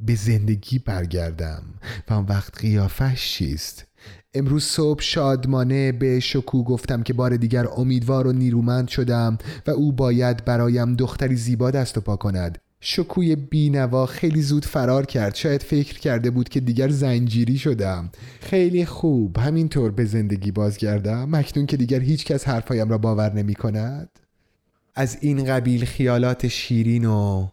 به 0.00 0.14
زندگی 0.14 0.78
برگردم 0.78 1.62
و 2.10 2.14
آن 2.14 2.26
وقت 2.28 2.58
قیافش 2.58 3.32
چیست؟ 3.32 3.86
امروز 4.34 4.64
صبح 4.64 5.02
شادمانه 5.02 5.92
به 5.92 6.20
شکو 6.20 6.64
گفتم 6.64 7.02
که 7.02 7.12
بار 7.12 7.36
دیگر 7.36 7.66
امیدوار 7.76 8.26
و 8.26 8.32
نیرومند 8.32 8.88
شدم 8.88 9.38
و 9.66 9.70
او 9.70 9.92
باید 9.92 10.44
برایم 10.44 10.94
دختری 10.94 11.36
زیبا 11.36 11.70
دست 11.70 11.98
و 11.98 12.00
پا 12.00 12.16
کند. 12.16 12.58
شکوی 12.80 13.36
بینوا 13.36 14.06
خیلی 14.06 14.42
زود 14.42 14.64
فرار 14.64 15.06
کرد. 15.06 15.34
شاید 15.34 15.62
فکر 15.62 15.98
کرده 15.98 16.30
بود 16.30 16.48
که 16.48 16.60
دیگر 16.60 16.88
زنجیری 16.88 17.58
شدم. 17.58 18.10
خیلی 18.40 18.84
خوب. 18.84 19.38
همینطور 19.38 19.90
به 19.90 20.04
زندگی 20.04 20.50
بازگردم. 20.50 21.36
مکنون 21.36 21.66
که 21.66 21.76
دیگر 21.76 22.00
هیچ 22.00 22.24
کس 22.24 22.48
حرفایم 22.48 22.88
را 22.88 22.98
باور 22.98 23.32
نمی 23.32 23.54
کند 23.54 24.08
از 24.94 25.18
این 25.20 25.44
قبیل 25.44 25.84
خیالات 25.84 26.48
شیرین 26.48 27.04
و 27.04 27.48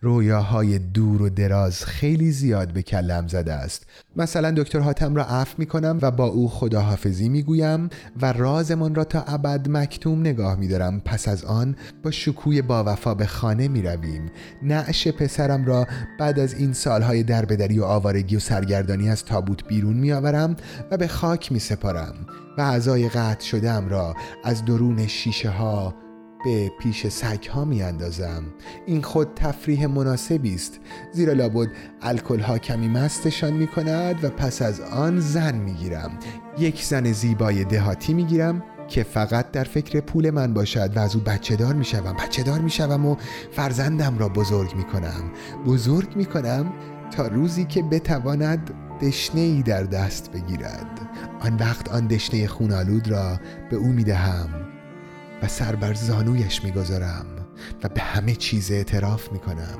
رویاهای 0.00 0.78
دور 0.78 1.22
و 1.22 1.28
دراز 1.28 1.84
خیلی 1.84 2.32
زیاد 2.32 2.72
به 2.72 2.82
کلم 2.82 3.28
زده 3.28 3.52
است. 3.52 3.86
مثلا 4.16 4.50
دکتر 4.50 4.78
حاتم 4.78 5.14
را 5.14 5.24
عفو 5.24 5.54
می 5.58 5.66
کنم 5.66 5.98
و 6.02 6.10
با 6.10 6.26
او 6.26 6.48
خداحافظی 6.48 7.28
می 7.28 7.42
گویم 7.42 7.88
و 8.22 8.32
رازمان 8.32 8.94
را 8.94 9.04
تا 9.04 9.22
ابد 9.22 9.68
مکتوم 9.68 10.20
نگاه 10.20 10.56
می 10.56 10.68
دارم 10.68 11.00
پس 11.00 11.28
از 11.28 11.44
آن 11.44 11.76
با 12.02 12.10
شکوی 12.10 12.62
با 12.62 12.84
وفا 12.86 13.14
به 13.14 13.26
خانه 13.26 13.68
می 13.68 13.82
رویم 13.82 14.30
نعش 14.62 15.08
پسرم 15.08 15.64
را 15.64 15.86
بعد 16.18 16.38
از 16.38 16.54
این 16.54 16.72
سالهای 16.72 17.22
دربدری 17.22 17.78
و 17.78 17.84
آوارگی 17.84 18.36
و 18.36 18.40
سرگردانی 18.40 19.10
از 19.10 19.24
تابوت 19.24 19.68
بیرون 19.68 19.96
می 19.96 20.12
آورم 20.12 20.56
و 20.90 20.96
به 20.96 21.08
خاک 21.08 21.52
می 21.52 21.58
سپارم 21.58 22.14
و 22.58 22.60
اعضای 22.60 23.08
قطع 23.08 23.44
شدم 23.44 23.88
را 23.88 24.14
از 24.44 24.64
درون 24.64 25.06
شیشه 25.06 25.50
ها 25.50 25.94
به 26.46 26.68
پیش 26.68 27.06
سگ 27.06 27.46
ها 27.46 27.64
می 27.64 27.82
اندازم 27.82 28.42
این 28.86 29.02
خود 29.02 29.28
تفریح 29.36 29.86
مناسبی 29.86 30.54
است 30.54 30.80
زیرا 31.12 31.32
لابد 31.32 31.68
الکل 32.02 32.40
ها 32.40 32.58
کمی 32.58 32.88
مستشان 32.88 33.52
می 33.52 33.66
کند 33.66 34.24
و 34.24 34.30
پس 34.30 34.62
از 34.62 34.80
آن 34.80 35.20
زن 35.20 35.54
می 35.54 35.72
گیرم 35.72 36.10
یک 36.58 36.84
زن 36.84 37.12
زیبای 37.12 37.64
دهاتی 37.64 38.14
می 38.14 38.24
گیرم 38.24 38.62
که 38.88 39.02
فقط 39.02 39.50
در 39.50 39.64
فکر 39.64 40.00
پول 40.00 40.30
من 40.30 40.54
باشد 40.54 40.96
و 40.96 41.00
از 41.00 41.16
او 41.16 41.22
بچه 41.22 41.56
دار 41.56 41.74
می 41.74 41.84
شوم 41.84 42.12
بچه 42.12 42.42
دار 42.42 42.60
می 42.60 42.70
شوم 42.70 43.06
و 43.06 43.16
فرزندم 43.52 44.18
را 44.18 44.28
بزرگ 44.28 44.74
می 44.76 44.84
کنم 44.84 45.30
بزرگ 45.66 46.16
می 46.16 46.24
کنم 46.24 46.72
تا 47.10 47.26
روزی 47.26 47.64
که 47.64 47.82
بتواند 47.82 48.70
دشنه 49.02 49.40
ای 49.40 49.62
در 49.62 49.82
دست 49.82 50.32
بگیرد. 50.32 51.00
آن 51.40 51.56
وقت 51.56 51.88
آن 51.88 52.06
دشنه 52.06 52.46
خونالود 52.46 53.08
را 53.08 53.40
به 53.70 53.76
او 53.76 53.86
می 53.86 54.04
دهم 54.04 54.65
و 55.42 55.48
سر 55.48 55.76
بر 55.76 55.94
زانویش 55.94 56.64
می‌گذارم 56.64 57.26
و 57.82 57.88
به 57.88 58.00
همه 58.00 58.34
چیز 58.34 58.70
اعتراف 58.72 59.32
می‌کنم 59.32 59.78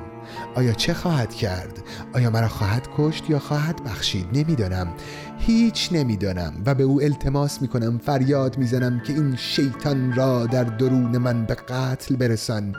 آیا 0.55 0.73
چه 0.73 0.93
خواهد 0.93 1.33
کرد؟ 1.33 1.83
آیا 2.13 2.29
مرا 2.29 2.47
خواهد 2.47 2.87
کشت 2.97 3.29
یا 3.29 3.39
خواهد 3.39 3.83
بخشید؟ 3.83 4.27
نمی‌دانم 4.33 4.87
هیچ 5.37 5.89
نمی‌دانم 5.91 6.53
و 6.65 6.75
به 6.75 6.83
او 6.83 7.01
التماس 7.01 7.61
می‌کنم 7.61 7.97
فریاد 7.97 8.57
می‌زنم 8.57 8.99
که 8.99 9.13
این 9.13 9.35
شیطان 9.35 10.13
را 10.13 10.45
در 10.45 10.63
درون 10.63 11.17
من 11.17 11.45
به 11.45 11.55
قتل 11.55 12.15
برسان 12.15 12.75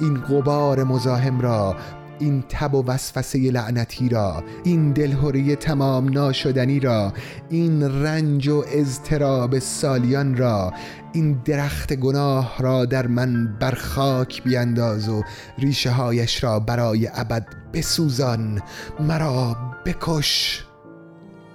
این 0.00 0.20
غبار 0.20 0.84
مزاحم 0.84 1.40
را 1.40 1.76
این 2.20 2.44
تب 2.48 2.74
و 2.74 2.84
وسوسه 2.86 3.38
لعنتی 3.38 4.08
را 4.08 4.44
این 4.64 4.92
دلهوری 4.92 5.56
تمام 5.56 6.08
ناشدنی 6.08 6.80
را 6.80 7.12
این 7.50 8.02
رنج 8.02 8.48
و 8.48 8.64
اضطراب 8.72 9.58
سالیان 9.58 10.36
را 10.36 10.72
این 11.12 11.40
درخت 11.44 11.92
گناه 11.92 12.56
را 12.58 12.84
در 12.84 13.06
من 13.06 13.58
بر 13.60 13.74
خاک 13.74 14.42
بینداز 14.42 15.08
و 15.08 15.22
ریشه 15.58 15.90
هایش 15.90 16.44
را 16.44 16.60
برای 16.60 17.08
ابد 17.14 17.46
بسوزان. 17.72 18.62
مرا 19.00 19.56
بکش 19.86 20.64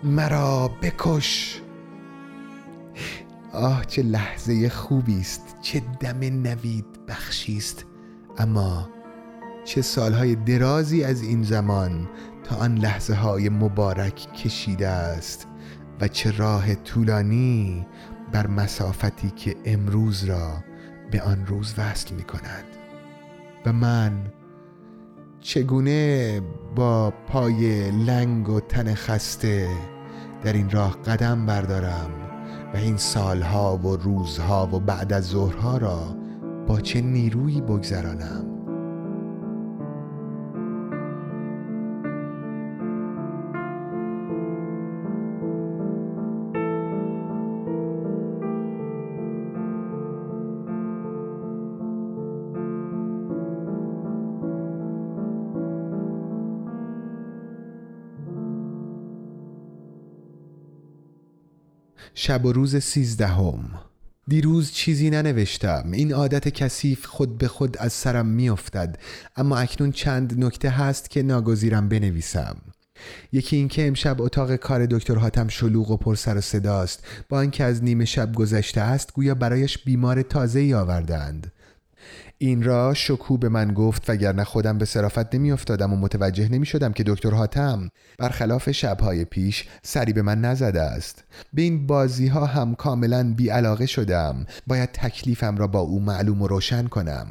مرا 0.03 0.67
بکش. 0.81 1.61
آه 3.53 3.85
چه 3.85 4.03
لحظه 4.03 4.69
خوبی 4.69 5.19
است 5.19 5.55
چه 5.61 5.81
دم 5.99 6.19
نوید 6.19 6.85
بخشی 7.07 7.57
است. 7.57 7.85
اما 8.37 8.94
چه 9.65 9.81
سالهای 9.81 10.35
درازی 10.35 11.03
از 11.03 11.21
این 11.21 11.43
زمان 11.43 12.09
تا 12.43 12.55
آن 12.55 12.75
لحظه 12.75 13.13
های 13.13 13.49
مبارک 13.49 14.33
کشیده 14.33 14.87
است 14.87 15.47
و 16.01 16.07
چه 16.07 16.31
راه 16.31 16.75
طولانی 16.75 17.87
بر 18.31 18.47
مسافتی 18.47 19.29
که 19.29 19.55
امروز 19.65 20.23
را 20.23 20.63
به 21.11 21.21
آن 21.21 21.45
روز 21.45 21.73
وصل 21.77 22.15
می 22.15 22.23
کند 22.23 22.65
و 23.65 23.73
من 23.73 24.11
چگونه 25.39 26.41
با 26.75 27.13
پای 27.27 27.91
لنگ 27.91 28.49
و 28.49 28.59
تن 28.59 28.93
خسته 28.93 29.67
در 30.43 30.53
این 30.53 30.69
راه 30.69 31.01
قدم 31.01 31.45
بردارم 31.45 32.11
و 32.73 32.77
این 32.77 32.97
سالها 32.97 33.77
و 33.77 33.95
روزها 33.95 34.69
و 34.73 34.79
بعد 34.79 35.13
از 35.13 35.25
ظهرها 35.25 35.77
را 35.77 36.15
با 36.67 36.81
چه 36.81 37.01
نیرویی 37.01 37.61
بگذرانم؟ 37.61 38.54
شب 62.13 62.45
و 62.45 62.51
روز 62.51 62.77
سیزدهم. 62.77 63.69
دیروز 64.27 64.71
چیزی 64.71 65.09
ننوشتم. 65.09 65.91
این 65.91 66.13
عادت 66.13 66.49
کثیف 66.49 67.05
خود 67.05 67.37
به 67.37 67.47
خود 67.47 67.77
از 67.77 67.93
سرم 67.93 68.25
میافتد. 68.25 68.99
اما 69.35 69.57
اکنون 69.57 69.91
چند 69.91 70.43
نکته 70.43 70.69
هست 70.69 71.09
که 71.09 71.23
ناگزیرم 71.23 71.89
بنویسم. 71.89 72.57
یکی 73.31 73.55
اینکه 73.55 73.87
امشب 73.87 74.21
اتاق 74.21 74.55
کار 74.55 74.85
دکتر 74.85 75.15
حاتم 75.15 75.47
شلوغ 75.47 75.91
و 75.91 75.97
پر 75.97 76.15
سر 76.15 76.37
و 76.37 76.41
صداست. 76.41 77.07
با 77.29 77.41
اینکه 77.41 77.63
از 77.63 77.83
نیمه 77.83 78.05
شب 78.05 78.33
گذشته 78.33 78.81
است 78.81 79.13
گویا 79.13 79.35
برایش 79.35 79.77
بیمار 79.77 80.21
تازه 80.21 80.59
ای 80.59 80.73
آوردند 80.73 81.51
این 82.45 82.63
را 82.63 82.93
شکو 82.93 83.37
به 83.37 83.49
من 83.49 83.73
گفت 83.73 84.09
وگرنه 84.09 84.43
خودم 84.43 84.77
به 84.77 84.85
صرافت 84.85 85.35
نمیافتادم 85.35 85.93
و 85.93 85.95
متوجه 85.95 86.49
نمی 86.49 86.65
شدم 86.65 86.93
که 86.93 87.03
دکتر 87.07 87.29
حاتم 87.29 87.89
برخلاف 88.17 88.71
شبهای 88.71 89.25
پیش 89.25 89.65
سری 89.83 90.13
به 90.13 90.21
من 90.21 90.41
نزده 90.41 90.81
است. 90.81 91.23
به 91.53 91.61
این 91.61 91.87
بازی 91.87 92.27
ها 92.27 92.45
هم 92.45 92.75
کاملا 92.75 93.33
بیعلاقه 93.33 93.85
شدم. 93.85 94.45
باید 94.67 94.89
تکلیفم 94.91 95.57
را 95.57 95.67
با 95.67 95.79
او 95.79 95.99
معلوم 95.99 96.41
و 96.41 96.47
روشن 96.47 96.87
کنم. 96.87 97.27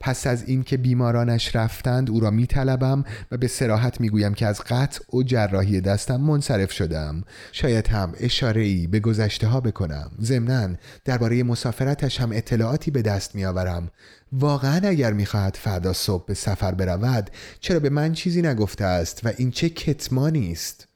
پس 0.00 0.26
از 0.26 0.48
اینکه 0.48 0.76
بیمارانش 0.76 1.56
رفتند 1.56 2.10
او 2.10 2.20
را 2.20 2.30
می 2.30 2.46
طلبم 2.46 3.04
و 3.32 3.36
به 3.36 3.46
سراحت 3.46 4.00
می 4.00 4.08
گویم 4.08 4.34
که 4.34 4.46
از 4.46 4.60
قطع 4.60 5.16
و 5.16 5.22
جراحی 5.22 5.80
دستم 5.80 6.20
منصرف 6.20 6.72
شدم. 6.72 7.22
شاید 7.52 7.88
هم 7.88 8.12
اشاره 8.20 8.62
ای 8.62 8.86
به 8.86 9.00
گذشته 9.00 9.46
ها 9.46 9.60
بکنم. 9.60 10.10
ضمنا 10.20 10.68
درباره 11.04 11.42
مسافرتش 11.42 12.20
هم 12.20 12.32
اطلاعاتی 12.32 12.90
به 12.90 13.02
دست 13.02 13.34
می 13.34 13.44
آورم 13.44 13.88
واقعا 14.32 14.88
اگر 14.88 15.12
می‌خواهد 15.12 15.56
فردا 15.56 15.92
صبح 15.92 16.26
به 16.26 16.34
سفر 16.34 16.74
برود 16.74 17.30
چرا 17.60 17.80
به 17.80 17.90
من 17.90 18.12
چیزی 18.12 18.42
نگفته 18.42 18.84
است 18.84 19.26
و 19.26 19.32
این 19.36 19.50
چه 19.50 19.68
کتمانی 19.68 20.52
است 20.52 20.88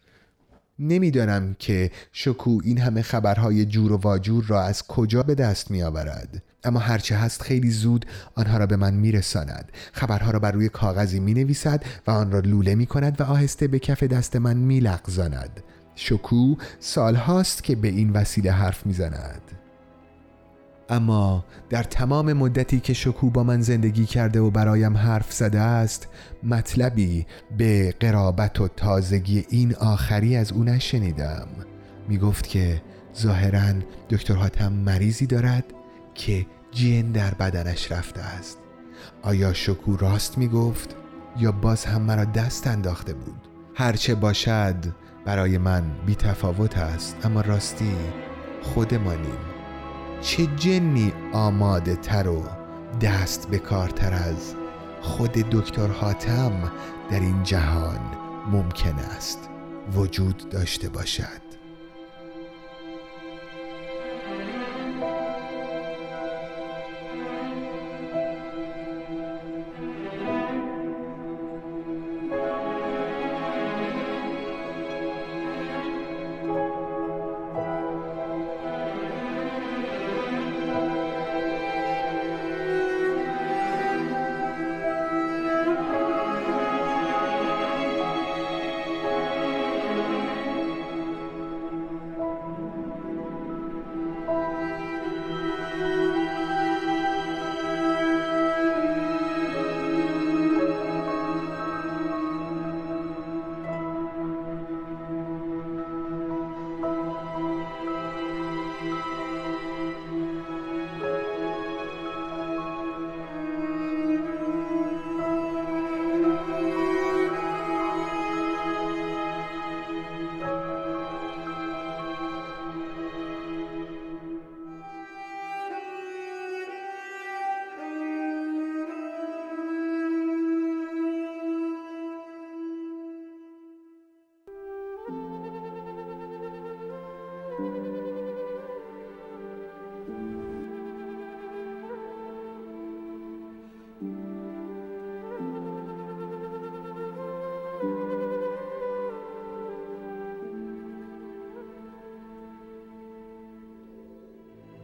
نمی‌دانم 0.79 1.57
که 1.59 1.90
شکو 2.12 2.61
این 2.64 2.79
همه 2.79 3.03
خبرهای 3.03 3.64
جور 3.64 3.92
و 3.92 3.97
واجور 3.97 4.45
را 4.45 4.62
از 4.62 4.87
کجا 4.87 5.23
به 5.23 5.35
دست 5.35 5.71
می 5.71 5.83
آورد 5.83 6.42
اما 6.64 6.81
هرچه 6.81 7.16
هست 7.16 7.42
خیلی 7.42 7.71
زود 7.71 8.07
آنها 8.35 8.59
را 8.59 8.66
به 8.66 8.77
من 8.77 8.95
میرساند. 8.95 9.73
خبرها 9.92 10.31
را 10.31 10.38
بر 10.38 10.53
روی 10.53 10.68
کاغذی 10.68 11.21
می 11.21 11.35
نویسد 11.35 11.85
و 12.07 12.11
آن 12.11 12.33
را 12.33 12.40
لوله 12.40 12.75
می 12.75 12.87
کند 12.87 13.21
و 13.21 13.25
آهسته 13.25 13.66
به 13.66 13.79
کف 13.79 14.03
دست 14.03 14.37
من 14.37 14.57
می 14.57 14.81
لغزاند 14.81 15.62
شکو 15.95 16.55
سالهاست 16.81 17.64
که 17.64 17.77
به 17.77 17.88
این 17.88 18.11
وسیله 18.11 18.53
حرف 18.53 18.87
می‌زند. 18.87 19.62
اما 20.92 21.44
در 21.70 21.83
تمام 21.83 22.33
مدتی 22.33 22.81
که 22.81 22.92
شکو 22.92 23.31
با 23.31 23.42
من 23.42 23.61
زندگی 23.61 24.07
کرده 24.07 24.40
و 24.40 24.50
برایم 24.50 24.96
حرف 24.96 25.33
زده 25.33 25.61
است 25.61 26.09
مطلبی 26.42 27.26
به 27.59 27.94
قرابت 28.00 28.61
و 28.61 28.68
تازگی 28.68 29.46
این 29.48 29.74
آخری 29.74 30.37
از 30.37 30.52
او 30.52 30.64
نشنیدم. 30.64 31.46
می 32.09 32.18
گفت 32.18 32.46
که 32.46 32.83
ظاهرا 33.16 33.72
دکتر 34.11 34.35
حاتم 34.35 34.72
مریضی 34.72 35.26
دارد 35.26 35.64
که 36.14 36.46
جین 36.70 37.12
در 37.12 37.35
بدنش 37.35 37.92
رفته 37.92 38.20
است. 38.20 38.59
آیا 39.22 39.52
شکو 39.52 39.96
راست 39.96 40.38
می 40.38 40.48
گفت 40.48 40.96
یا 41.38 41.52
باز 41.52 41.85
هم 41.85 42.02
مرا 42.02 42.24
دست 42.24 42.66
انداخته 42.66 43.14
بود؟ 43.14 43.48
هرچه 43.74 44.14
باشد 44.14 44.76
برای 45.24 45.59
من 45.59 45.83
بی 46.07 46.14
تفاوت 46.14 46.78
است 46.78 47.17
اما 47.25 47.40
راستی 47.40 47.92
خودمانیم. 48.62 49.52
چه 50.23 50.46
جنی 50.46 51.12
آماده 51.33 51.96
تر 51.96 52.29
و 52.29 52.42
دست 53.00 53.50
به 53.50 53.58
کارتر 53.58 54.14
از 54.14 54.54
خود 55.00 55.33
دکتر 55.33 55.87
حاتم 55.87 56.73
در 57.10 57.20
این 57.20 57.42
جهان 57.42 58.00
ممکن 58.50 58.94
است 58.94 59.48
وجود 59.94 60.48
داشته 60.50 60.88
باشد؟ 60.88 61.42